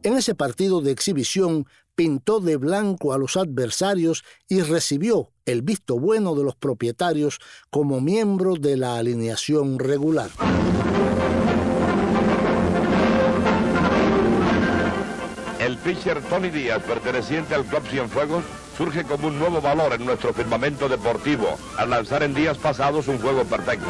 En 0.03 0.13
ese 0.13 0.35
partido 0.35 0.79
de 0.79 0.91
exhibición 0.91 1.65
pintó 1.95 2.39
de 2.39 2.55
blanco 2.55 3.11
a 3.11 3.17
los 3.17 3.35
adversarios 3.35 4.23
y 4.47 4.61
recibió 4.61 5.33
el 5.45 5.63
visto 5.63 5.99
bueno 5.99 6.33
de 6.33 6.45
los 6.45 6.55
propietarios 6.55 7.39
como 7.71 7.99
miembro 7.99 8.55
de 8.55 8.77
la 8.77 8.95
alineación 8.95 9.79
regular. 9.79 10.29
Pitcher 15.91 16.21
Tony 16.29 16.49
Díaz, 16.49 16.81
perteneciente 16.83 17.53
al 17.53 17.65
Club 17.65 17.83
Cienfuegos, 17.89 18.45
surge 18.77 19.03
como 19.03 19.27
un 19.27 19.37
nuevo 19.37 19.59
valor 19.59 19.91
en 19.91 20.05
nuestro 20.05 20.33
firmamento 20.33 20.87
deportivo, 20.87 21.57
al 21.77 21.89
lanzar 21.89 22.23
en 22.23 22.33
días 22.33 22.57
pasados 22.57 23.09
un 23.09 23.19
juego 23.19 23.43
perfecto. 23.43 23.87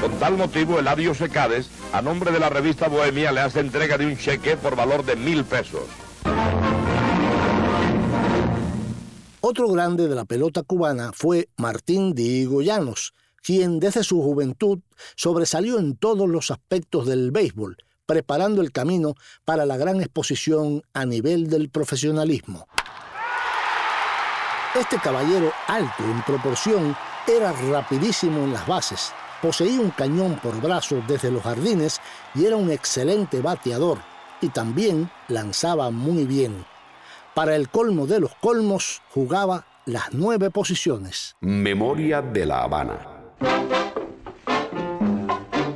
Con 0.00 0.12
tal 0.20 0.36
motivo, 0.36 0.78
Eladio 0.78 1.14
Secades, 1.14 1.68
a 1.92 2.00
nombre 2.00 2.30
de 2.30 2.38
la 2.38 2.48
revista 2.48 2.86
Bohemia, 2.86 3.32
le 3.32 3.40
hace 3.40 3.58
entrega 3.58 3.98
de 3.98 4.06
un 4.06 4.16
cheque 4.16 4.56
por 4.56 4.76
valor 4.76 5.04
de 5.04 5.16
mil 5.16 5.44
pesos. 5.44 5.82
Otro 9.40 9.66
grande 9.66 10.06
de 10.06 10.14
la 10.14 10.26
pelota 10.26 10.62
cubana 10.62 11.10
fue 11.12 11.48
Martín 11.56 12.14
Diego 12.14 12.62
Llanos, 12.62 13.14
quien 13.42 13.80
desde 13.80 14.04
su 14.04 14.22
juventud 14.22 14.78
sobresalió 15.16 15.80
en 15.80 15.96
todos 15.96 16.28
los 16.28 16.52
aspectos 16.52 17.08
del 17.08 17.32
béisbol, 17.32 17.76
preparando 18.12 18.60
el 18.60 18.72
camino 18.72 19.14
para 19.46 19.64
la 19.64 19.78
gran 19.78 20.02
exposición 20.02 20.82
a 20.92 21.06
nivel 21.06 21.48
del 21.48 21.70
profesionalismo. 21.70 22.68
Este 24.78 24.98
caballero 24.98 25.50
alto 25.66 26.04
en 26.04 26.20
proporción 26.20 26.94
era 27.26 27.52
rapidísimo 27.70 28.44
en 28.44 28.52
las 28.52 28.66
bases, 28.66 29.14
poseía 29.40 29.80
un 29.80 29.92
cañón 29.92 30.38
por 30.42 30.60
brazo 30.60 31.02
desde 31.08 31.30
los 31.30 31.42
jardines 31.42 32.02
y 32.34 32.44
era 32.44 32.56
un 32.56 32.70
excelente 32.70 33.40
bateador 33.40 33.96
y 34.42 34.50
también 34.50 35.10
lanzaba 35.28 35.90
muy 35.90 36.26
bien. 36.26 36.66
Para 37.32 37.56
el 37.56 37.70
colmo 37.70 38.06
de 38.06 38.20
los 38.20 38.34
colmos 38.34 39.00
jugaba 39.08 39.64
las 39.86 40.12
nueve 40.12 40.50
posiciones. 40.50 41.34
Memoria 41.40 42.20
de 42.20 42.44
la 42.44 42.62
Habana. 42.62 42.98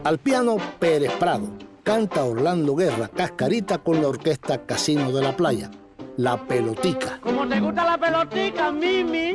Al 0.05 0.19
piano 0.19 0.59
Pérez 0.79 1.13
Prado. 1.13 1.67
Canta 1.87 2.25
Orlando 2.25 2.75
Guerra, 2.75 3.07
Cascarita 3.07 3.79
con 3.79 4.03
la 4.03 4.09
orquesta 4.09 4.67
Casino 4.67 5.13
de 5.13 5.23
la 5.23 5.37
Playa. 5.37 5.71
La 6.17 6.37
Pelotica. 6.37 7.21
Como 7.21 7.47
te 7.47 7.61
gusta 7.61 7.85
la 7.85 7.97
pelotica, 7.97 8.73
Mimi, 8.73 9.33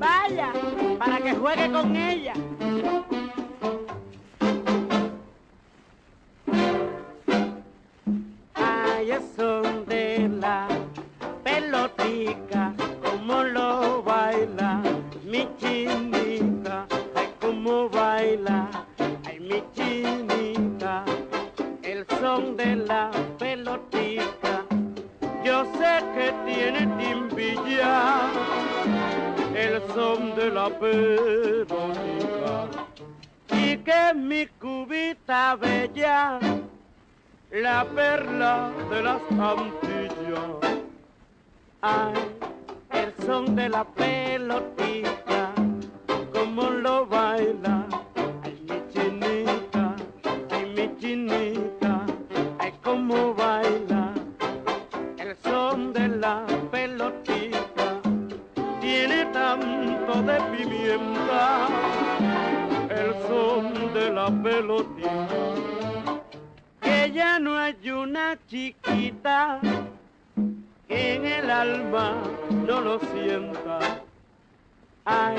vaya, 0.00 0.52
para 0.98 1.20
que 1.20 1.32
juegue 1.32 1.70
con 1.70 1.94
ella. 1.94 2.32
Ay, 8.54 9.10
eso 9.12 9.62
de 9.86 10.28
la 10.40 10.71
son 22.22 22.56
de 22.56 22.76
la 22.76 23.10
pelotica. 23.36 24.64
Yo 25.44 25.64
sé 25.78 25.92
que 26.14 26.32
tiene 26.46 26.82
timbilla, 27.00 28.30
el 29.56 29.82
son 29.92 30.36
de 30.36 30.50
la 30.50 30.68
pelotica, 30.82 31.74
y 33.50 33.76
que 33.78 34.14
mi 34.14 34.46
cubita 34.60 35.56
bella 35.56 36.38
la 37.50 37.84
perla 37.96 38.70
de 38.88 39.02
las 39.02 39.22
Antillas. 39.50 40.78
Ay, 41.80 42.14
el 42.92 43.12
son 43.26 43.56
de 43.56 43.68
la 43.68 43.82
pelotita, 43.82 45.52
como 46.32 46.70
lo 46.70 47.04
baila. 47.04 47.71
De 55.92 56.08
la 56.08 56.46
pelotita 56.70 58.00
tiene 58.80 59.26
tanto 59.26 60.22
de 60.22 60.40
pimienta. 60.50 61.68
El 62.88 63.14
son 63.26 63.92
de 63.92 64.10
la 64.10 64.30
pelotita 64.42 65.28
que 66.80 67.12
ya 67.12 67.38
no 67.38 67.56
hay 67.56 67.90
una 67.90 68.38
chiquita 68.46 69.60
que 70.88 71.14
en 71.14 71.26
el 71.26 71.50
alma 71.50 72.22
no 72.66 72.80
lo 72.80 72.98
sienta. 73.00 73.78
Ay, 75.04 75.36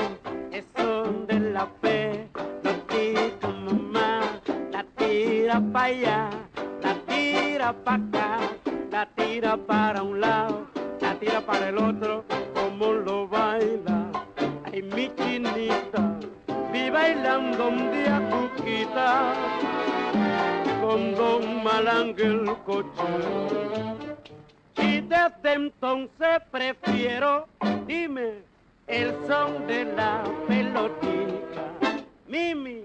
eso 0.52 1.04
de 1.26 1.40
la 1.40 1.66
lo 1.80 2.28
mamá, 3.48 4.20
la 4.72 4.84
tira 4.96 5.60
para 5.72 5.84
allá, 5.86 6.30
la 6.82 6.94
tira 7.06 7.72
para 7.72 7.96
acá, 7.96 8.40
la 8.94 9.06
tira 9.06 9.56
para 9.56 10.04
un 10.04 10.20
lado, 10.20 10.68
la 11.00 11.14
tira 11.16 11.40
para 11.40 11.68
el 11.70 11.78
otro, 11.78 12.24
como 12.54 12.92
lo 12.92 13.26
baila. 13.26 14.06
Ay, 14.66 14.82
mi 14.82 15.12
chinita, 15.16 16.16
vi 16.72 16.90
bailando 16.90 17.70
un 17.70 17.90
día 17.90 18.22
cuquita 18.30 19.32
con 20.80 21.12
Don 21.16 21.64
Malanguel 21.64 22.44
coche. 22.64 23.10
Y 24.76 25.00
desde 25.00 25.52
entonces 25.54 26.34
prefiero, 26.52 27.48
dime, 27.88 28.44
el 28.86 29.12
son 29.26 29.66
de 29.66 29.86
la 29.86 30.22
pelotita. 30.46 31.64
Mimi. 32.28 32.84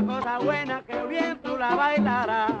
Cosa 0.00 0.38
buena 0.38 0.82
que 0.86 1.06
bien 1.06 1.38
tú 1.42 1.56
la 1.56 1.74
bailarás. 1.74 2.52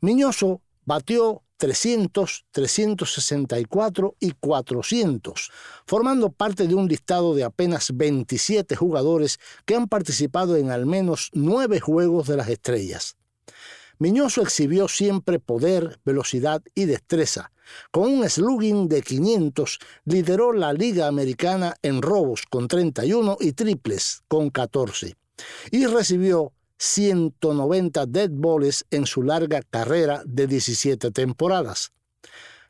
Miñoso 0.00 0.60
batió 0.84 1.42
300, 1.58 2.46
364 2.52 4.16
y 4.20 4.30
400, 4.30 5.50
formando 5.86 6.30
parte 6.30 6.68
de 6.68 6.74
un 6.74 6.86
listado 6.88 7.34
de 7.34 7.44
apenas 7.44 7.90
27 7.94 8.76
jugadores 8.76 9.40
que 9.66 9.74
han 9.74 9.88
participado 9.88 10.56
en 10.56 10.70
al 10.70 10.86
menos 10.86 11.30
nueve 11.34 11.80
Juegos 11.80 12.28
de 12.28 12.36
las 12.36 12.48
Estrellas. 12.48 13.16
Miñoso 13.98 14.42
exhibió 14.42 14.86
siempre 14.86 15.40
poder, 15.40 15.98
velocidad 16.04 16.62
y 16.74 16.84
destreza. 16.84 17.50
Con 17.90 18.04
un 18.04 18.28
slugging 18.28 18.88
de 18.88 19.02
500, 19.02 19.78
lideró 20.04 20.52
la 20.52 20.72
Liga 20.72 21.06
Americana 21.06 21.74
en 21.82 22.00
robos 22.00 22.42
con 22.48 22.68
31 22.68 23.36
y 23.40 23.52
triples 23.52 24.22
con 24.28 24.50
14. 24.50 25.16
Y 25.70 25.86
recibió 25.86 26.52
190 26.78 28.06
dead 28.06 28.30
balls 28.32 28.86
en 28.90 29.06
su 29.06 29.22
larga 29.22 29.62
carrera 29.62 30.22
de 30.24 30.46
17 30.46 31.10
temporadas. 31.10 31.92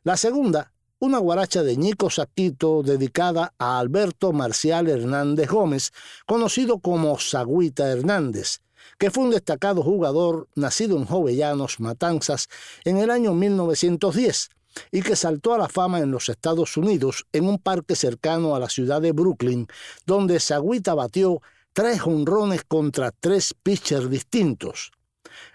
La 0.05 0.17
segunda, 0.17 0.73
una 0.99 1.19
guaracha 1.19 1.63
de 1.63 1.77
Ñico 1.77 2.11
Saquito 2.11 2.83
dedicada 2.83 3.55
a 3.59 3.79
Alberto 3.79 4.33
Marcial 4.33 4.89
Hernández 4.89 5.49
Gómez, 5.49 5.93
conocido 6.27 6.79
como 6.79 7.19
Sagüita 7.19 7.89
Hernández, 7.89 8.61
que 8.99 9.11
fue 9.11 9.25
un 9.25 9.31
destacado 9.31 9.83
jugador 9.83 10.49
nacido 10.55 10.97
en 10.97 11.05
Jovellanos, 11.05 11.81
Matanzas, 11.81 12.49
en 12.85 12.99
el 12.99 13.11
año 13.11 13.35
1910 13.35 14.51
y 14.91 15.03
que 15.03 15.17
saltó 15.17 15.55
a 15.55 15.59
la 15.59 15.69
fama 15.69 16.01
en 16.01 16.11
los 16.11 16.29
Estados 16.29 16.77
Unidos 16.77 17.27
en 17.33 17.47
un 17.47 17.59
parque 17.59 17.97
cercano 17.97 18.55
a 18.55 18.61
la 18.61 18.69
ciudad 18.69 19.01
de 19.01 19.13
Brooklyn, 19.13 19.67
donde 20.07 20.41
Sagüita 20.41 20.95
batió 20.95 21.41
tres 21.73 22.01
honrones 22.05 22.65
contra 22.65 23.11
tres 23.11 23.55
pitchers 23.63 24.11
distintos. 24.11 24.93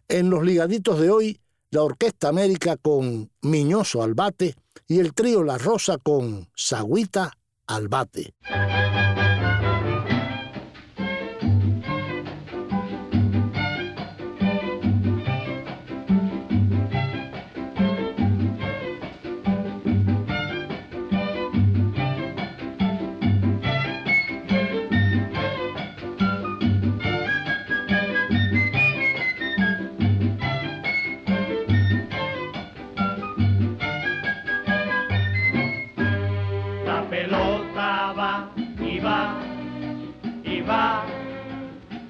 En 0.07 0.29
los 0.29 0.43
ligaditos 0.43 0.99
de 0.99 1.09
hoy, 1.09 1.39
la 1.71 1.83
Orquesta 1.83 2.29
América 2.29 2.77
con 2.77 3.31
Miñoso 3.41 4.03
al 4.03 4.13
bate 4.13 4.55
y 4.87 4.99
el 4.99 5.13
trío 5.13 5.43
La 5.43 5.57
Rosa 5.57 5.97
con 5.97 6.49
Sagüita 6.55 7.31
al 7.67 7.87
bate. 7.87 8.33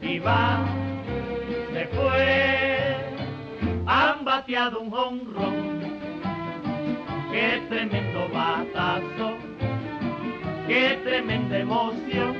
Y 0.03 0.19
va 0.19 0.65
se 1.73 1.87
fue, 1.87 2.95
han 3.87 4.23
bateado 4.23 4.81
un 4.81 4.93
honrón, 4.93 5.81
qué 7.31 7.61
tremendo 7.67 8.29
batazo, 8.31 9.37
qué 10.67 10.99
tremenda 11.03 11.57
emoción, 11.57 12.35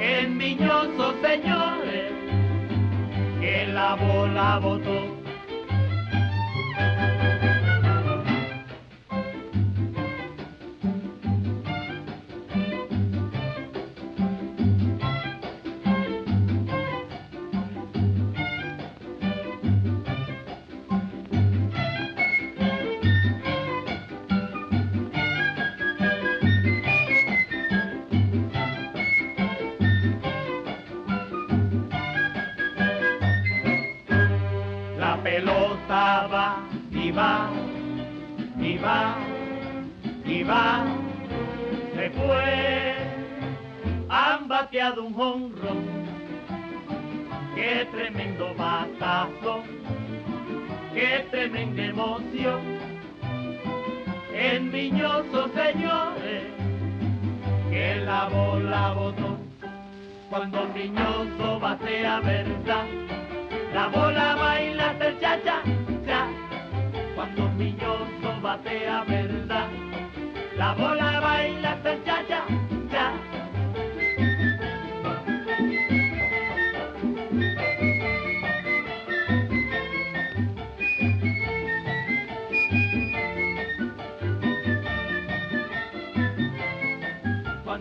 el 0.00 0.30
miñoso 0.30 1.14
señores, 1.22 2.12
que 3.40 3.66
la 3.72 3.96
bola 3.96 4.60
botó. 4.62 5.16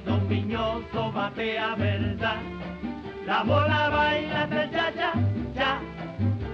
cuando 0.03 0.27
Piñoso 0.27 1.11
batea 1.13 1.75
verdad. 1.75 2.41
La 3.25 3.43
bola 3.43 3.89
baila 3.89 4.45
del 4.47 4.69
ya, 4.69 4.91
ya, 4.93 5.13
ya, 5.55 5.79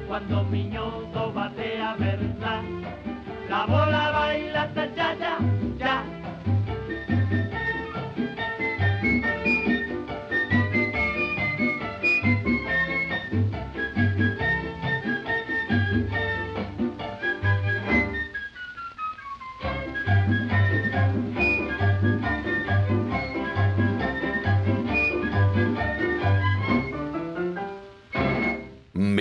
cuando 0.07 0.43
Piñoso 0.51 1.33
batea 1.33 1.95
verdad. 1.95 2.61
La 3.49 3.65
bola 3.65 4.11
baila 4.11 4.67
del 4.67 4.95
ya, 4.95 5.15
ya. 5.19 5.60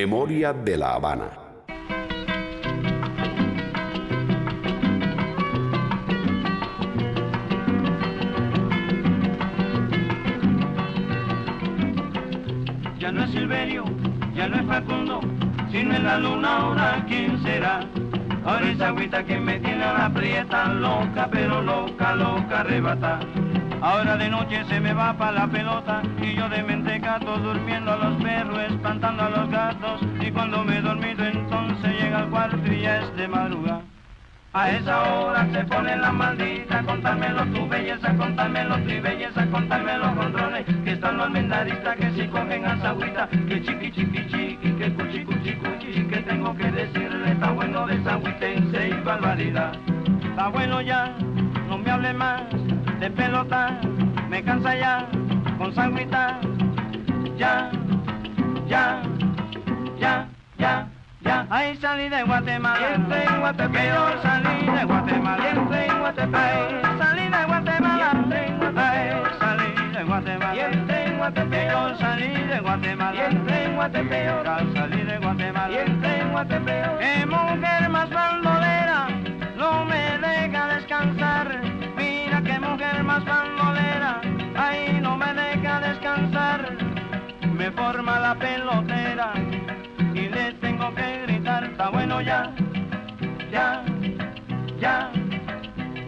Memoria 0.01 0.55
de 0.55 0.78
la 0.78 0.94
Habana. 0.94 1.28
Ya 12.98 13.12
no 13.12 13.24
es 13.24 13.30
Silverio, 13.30 13.84
ya 14.34 14.48
no 14.48 14.57
es 14.57 14.66
Facundo, 14.66 15.20
sino 15.70 15.94
en 15.94 16.05
la 16.05 16.18
luna 16.18 16.57
ahora 16.57 17.05
quién 17.07 17.42
será. 17.42 17.80
Ahora 18.46 18.70
esa 18.70 18.88
agüita 18.88 19.22
que 19.22 19.38
me 19.38 19.61
tiene 19.61 19.84
a 19.84 19.92
la 19.92 20.14
prieta 20.14 20.72
loca, 20.72 21.28
pero 21.30 21.61
loca, 21.61 22.14
loca, 22.14 22.61
arrebata. 22.61 23.20
Ahora 23.82 24.16
de 24.18 24.28
noche 24.28 24.62
se 24.66 24.78
me 24.78 24.92
va 24.92 25.14
pa' 25.14 25.32
la 25.32 25.46
pelota 25.46 26.02
y 26.20 26.34
yo 26.34 26.50
de 26.50 26.62
mentecato 26.62 27.38
durmiendo 27.38 27.92
a 27.92 27.96
los 27.96 28.22
perros, 28.22 28.58
espantando 28.68 29.22
a 29.22 29.30
los 29.30 29.50
gatos 29.50 30.02
y 30.20 30.30
cuando 30.30 30.62
me 30.64 30.76
he 30.76 30.82
dormido 30.82 31.24
entonces 31.24 31.98
llega 31.98 32.18
al 32.18 32.28
cuarto 32.28 32.58
y 32.70 32.82
ya 32.82 33.00
es 33.00 33.16
de 33.16 33.26
madrugada. 33.26 33.80
A 34.52 34.70
esa 34.70 35.02
hora 35.02 35.46
se 35.50 35.64
pone 35.64 35.96
la 35.96 36.12
maldita, 36.12 36.82
contármelo 36.82 37.46
tu 37.46 37.68
belleza, 37.68 38.14
contármelo 38.16 38.76
tu 38.80 39.00
belleza, 39.00 39.46
contármelo 39.46 40.06
los 40.06 40.14
controles, 40.14 40.66
que 40.84 40.92
están 40.92 41.16
los 41.16 41.30
mendaristas 41.30 41.96
que 41.96 42.10
si 42.10 42.26
cogen 42.28 42.66
a 42.66 42.72
agüita, 42.72 43.28
que 43.28 43.62
chiqui 43.62 43.92
chiqui 43.92 44.26
chiqui, 44.26 44.72
que 44.72 44.92
cuchi 44.92 45.24
cuchi 45.24 45.54
cuchi, 45.54 46.04
que 46.04 46.16
tengo 46.16 46.54
que 46.54 46.70
decirle, 46.70 47.32
está 47.32 47.50
bueno 47.52 47.86
de 47.86 47.94
esa 47.94 48.18
y 48.18 49.04
barbaridad. 49.04 49.72
Está 50.22 50.48
bueno 50.48 50.82
ya, 50.82 51.14
no 51.68 51.78
me 51.78 51.90
hable 51.90 52.12
más 52.12 52.42
de 53.01 53.11
pelota, 53.11 53.80
me 54.28 54.42
cansa 54.44 54.76
ya, 54.76 55.09
con 55.57 55.74
sanguita, 55.74 56.38
ya, 57.38 57.70
ya, 58.68 59.03
ya, 59.98 60.28
ya. 60.59 60.86
Ya, 61.22 61.46
ahí 61.51 61.76
salí 61.76 62.09
de 62.11 62.22
Guatemala, 62.24 62.94
entré 62.94 63.24
en 63.24 63.40
Guatemala, 63.40 64.18
salí 64.22 64.66
de 64.66 64.84
Guatemala, 64.84 65.51
entré 65.51 65.86
en 65.86 65.98
Guatemala, 65.98 66.96
salí 66.98 67.28
de 67.28 67.44
Guatemala, 67.46 68.11
entré 68.12 68.46
en 68.46 68.59
Guatemala, 68.59 69.32
salí 69.38 69.92
de 69.92 70.05
Guatemala, 70.05 70.66
entré 70.66 71.05
en 71.07 71.16
Guatemala, 71.16 71.96
salí 71.98 72.28
de 72.28 72.61
Guatemala, 72.61 73.26
entré 73.26 73.64
en 73.64 73.74
Guatemala, 73.76 74.66
salí 74.74 75.03
de 75.03 75.18
Guatemala, 75.18 75.82
entré 75.82 76.20
en 76.20 76.30
Guatemala, 76.30 77.26
mujer 77.26 77.89
forma 87.72 88.18
la 88.18 88.34
pelotera 88.34 89.32
y 90.14 90.28
le 90.28 90.52
tengo 90.54 90.94
que 90.94 91.22
gritar, 91.22 91.64
está 91.64 91.88
bueno 91.90 92.20
ya, 92.20 92.50
ya, 93.50 93.82
ya, 94.78 95.10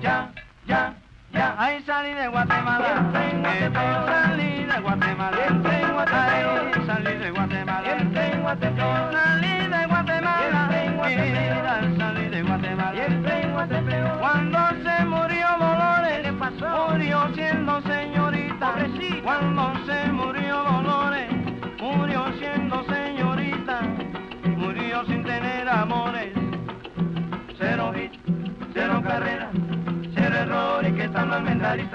ya, 0.01 0.33
ya, 0.67 0.95
ya. 1.33 1.55
Ahí 1.59 1.83
salí 1.83 2.15
de 2.15 2.29
Guatemala, 2.29 3.11
salí 3.13 3.43
de 3.43 4.81
Guatemala, 4.81 5.37
ahí 5.37 5.67
salí 6.87 7.15
de 7.17 7.31
Guatemala, 7.31 7.97
salí 8.07 9.69
de 9.69 9.87
Guatemala, 9.87 10.37
salí 11.99 12.29
de 12.29 12.43
Guatemala. 12.43 12.83
Cuando 14.21 14.59
se 14.83 15.05
murió 15.05 15.47
Dolores, 15.59 16.27
murió 16.89 17.29
siendo 17.35 17.81
señorita, 17.83 18.75
cuando 19.23 19.73
se 19.87 20.13
murió 20.13 20.63
Dolores, 20.65 21.32
murió 21.97 22.25
siendo 22.39 22.85
señorita 22.85 23.81
murió 24.57 25.05
sin 25.07 25.23
tener 25.25 25.69
amores. 25.69 26.33
Cero 27.59 27.93
hit, 27.95 28.13
cero 28.73 29.03
carrera, 29.05 29.51
cero 30.15 30.37
error 30.37 30.87
y 30.87 30.93
que 30.93 31.05
están 31.05 31.31
los 31.31 31.43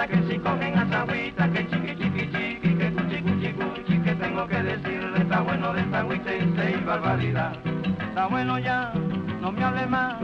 que 0.08 0.24
si 0.30 0.40
cogen 0.40 0.78
a 0.78 1.02
agüita, 1.02 1.50
que 1.50 1.68
chiqui 1.68 1.96
chiqui 1.96 2.32
chiqui, 2.32 2.76
que 2.78 2.92
cuchi 2.92 3.22
cuchi 3.22 3.54
cuchi, 3.54 4.00
que 4.00 4.16
tengo 4.16 4.48
que 4.48 4.64
decirle, 4.64 5.18
está 5.20 5.42
bueno 5.42 5.74
de 5.74 5.82
esta 5.82 6.00
agüita 6.00 6.36
y 6.36 6.84
barbaridad. 6.86 7.54
Está 8.00 8.28
bueno 8.28 8.60
ya, 8.60 8.94
no 9.42 9.52
me 9.52 9.64
hable 9.64 9.86
más 9.88 10.20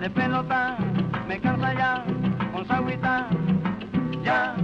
de 0.00 0.10
pelota, 0.10 0.76
me 1.26 1.40
cansa 1.40 1.74
ya 1.74 2.04
con 2.52 2.72
agüita, 2.72 3.28
ya, 4.22 4.54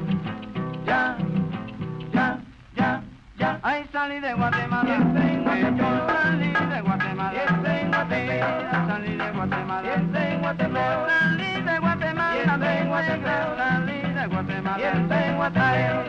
Ahí 3.67 3.83
salí 3.91 4.21
de 4.21 4.35
Guatemala, 4.35 4.85
yo 4.85 4.99
salí 5.15 5.37
de 5.37 5.41
Guatemala, 5.41 6.23
salí 6.23 6.53
de 6.53 6.83
Guatemala, 6.83 7.49
salí 8.87 9.17
de 9.17 9.33
Guatemala, 9.33 9.97
salí 9.97 10.37
de 10.37 10.39
Guatemala, 10.39 11.17
salí 11.19 11.63
de 11.65 11.79
Guatemala, 11.81 13.57
salí 13.57 14.03
de 14.13 14.27
Guatemala, 14.29 14.85
salí 14.93 15.17
de 15.17 15.33
Guatemala, 15.33 16.05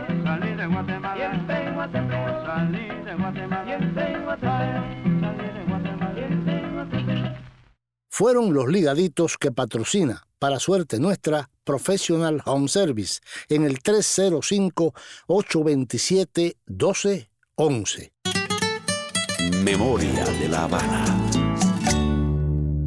fueron 8.09 8.53
los 8.53 8.67
ligaditos 8.67 9.37
que 9.37 9.53
patrocina, 9.53 10.27
para 10.39 10.59
suerte 10.59 10.99
nuestra, 10.99 11.49
Professional 11.63 12.41
Home 12.45 12.67
Service 12.67 13.21
en 13.47 13.63
el 13.63 13.81
305-827-1211. 17.57 18.11
Memoria 19.63 20.25
de 20.25 20.49
la 20.49 20.63
Habana. 20.63 21.05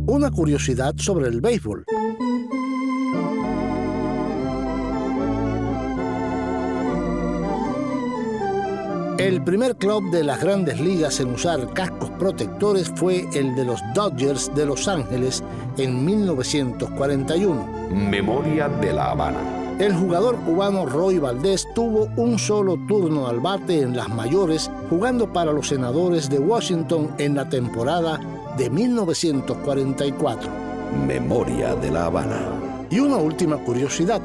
Una 0.06 0.30
curiosidad 0.30 0.94
sobre 0.96 1.28
el 1.28 1.40
béisbol. 1.40 1.84
El 9.18 9.42
primer 9.42 9.76
club 9.76 10.10
de 10.10 10.22
las 10.22 10.40
grandes 10.40 10.80
ligas 10.80 11.18
en 11.20 11.34
usar 11.34 11.72
cascos 11.74 12.10
protectores 12.10 12.92
fue 12.94 13.28
el 13.32 13.54
de 13.56 13.64
los 13.64 13.80
Dodgers 13.94 14.54
de 14.54 14.64
Los 14.64 14.86
Ángeles 14.86 15.42
en 15.76 16.04
1941. 16.04 17.88
Memoria 17.90 18.68
de 18.68 18.92
la 18.92 19.10
Habana. 19.10 19.57
El 19.78 19.94
jugador 19.94 20.36
cubano 20.40 20.86
Roy 20.86 21.18
Valdés 21.20 21.68
tuvo 21.72 22.08
un 22.16 22.36
solo 22.36 22.76
turno 22.88 23.28
al 23.28 23.38
bate 23.38 23.80
en 23.80 23.96
las 23.96 24.08
mayores 24.08 24.68
jugando 24.90 25.32
para 25.32 25.52
los 25.52 25.68
senadores 25.68 26.28
de 26.28 26.40
Washington 26.40 27.14
en 27.18 27.36
la 27.36 27.48
temporada 27.48 28.18
de 28.56 28.68
1944. 28.70 30.50
Memoria 31.06 31.76
de 31.76 31.92
la 31.92 32.06
Habana. 32.06 32.40
Y 32.90 32.98
una 32.98 33.18
última 33.18 33.56
curiosidad. 33.58 34.20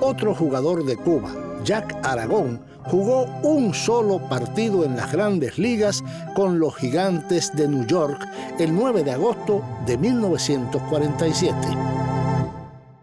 Otro 0.00 0.34
jugador 0.34 0.82
de 0.86 0.96
Cuba, 0.96 1.30
Jack 1.62 1.94
Aragón, 2.02 2.58
jugó 2.84 3.26
un 3.42 3.74
solo 3.74 4.18
partido 4.30 4.82
en 4.82 4.96
las 4.96 5.12
grandes 5.12 5.58
ligas 5.58 6.02
con 6.34 6.58
los 6.58 6.74
gigantes 6.74 7.54
de 7.54 7.68
New 7.68 7.86
York 7.86 8.26
el 8.58 8.74
9 8.74 9.04
de 9.04 9.10
agosto 9.10 9.62
de 9.84 9.98
1947. 9.98 11.54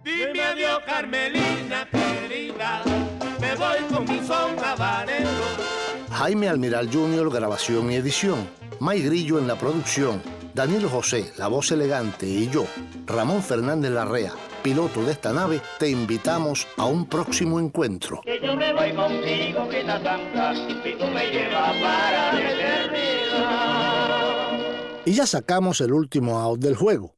Dime 0.03 0.43
adiós, 0.43 0.81
me 3.53 3.59
voy 3.59 3.77
con 3.93 4.05
mi 4.05 4.19
son 4.25 4.55
Jaime 6.11 6.49
Almiral 6.49 6.89
Jr., 6.91 7.31
grabación 7.31 7.91
y 7.91 7.95
edición. 7.95 8.49
May 8.79 9.01
Grillo 9.01 9.37
en 9.37 9.47
la 9.47 9.55
producción. 9.55 10.21
Daniel 10.53 10.87
José, 10.87 11.31
la 11.37 11.47
voz 11.47 11.71
elegante, 11.71 12.27
y 12.27 12.49
yo, 12.49 12.65
Ramón 13.07 13.41
Fernández 13.41 13.91
Larrea, 13.91 14.33
piloto 14.61 15.03
de 15.03 15.13
esta 15.13 15.33
nave, 15.33 15.61
te 15.79 15.89
invitamos 15.89 16.67
a 16.77 16.85
un 16.85 17.07
próximo 17.07 17.59
encuentro. 17.59 18.21
Que 18.23 18.39
yo 18.39 18.55
me 18.55 18.71
voy 18.73 18.93
contigo, 18.93 19.67
que 19.69 19.81
santa, 19.83 20.53
y 20.53 20.95
tú 20.95 21.05
me 21.07 21.31
llevas 21.31 21.73
para 21.81 22.33
la 22.33 22.51
eternidad. 22.51 23.79
Y 25.05 25.13
ya 25.13 25.25
sacamos 25.25 25.81
el 25.81 25.91
último 25.91 26.39
out 26.39 26.59
del 26.59 26.75
juego. 26.75 27.15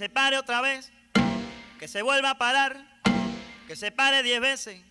Se 0.02 0.10
pare 0.10 0.36
otra 0.40 0.62
vez. 0.62 0.92
Que 1.78 1.88
se 1.88 2.02
vuelva 2.02 2.32
a 2.32 2.38
parar. 2.40 2.76
Que 3.68 3.76
se 3.76 3.92
pare 3.92 4.24
diez 4.24 4.42
veces. 4.42 4.82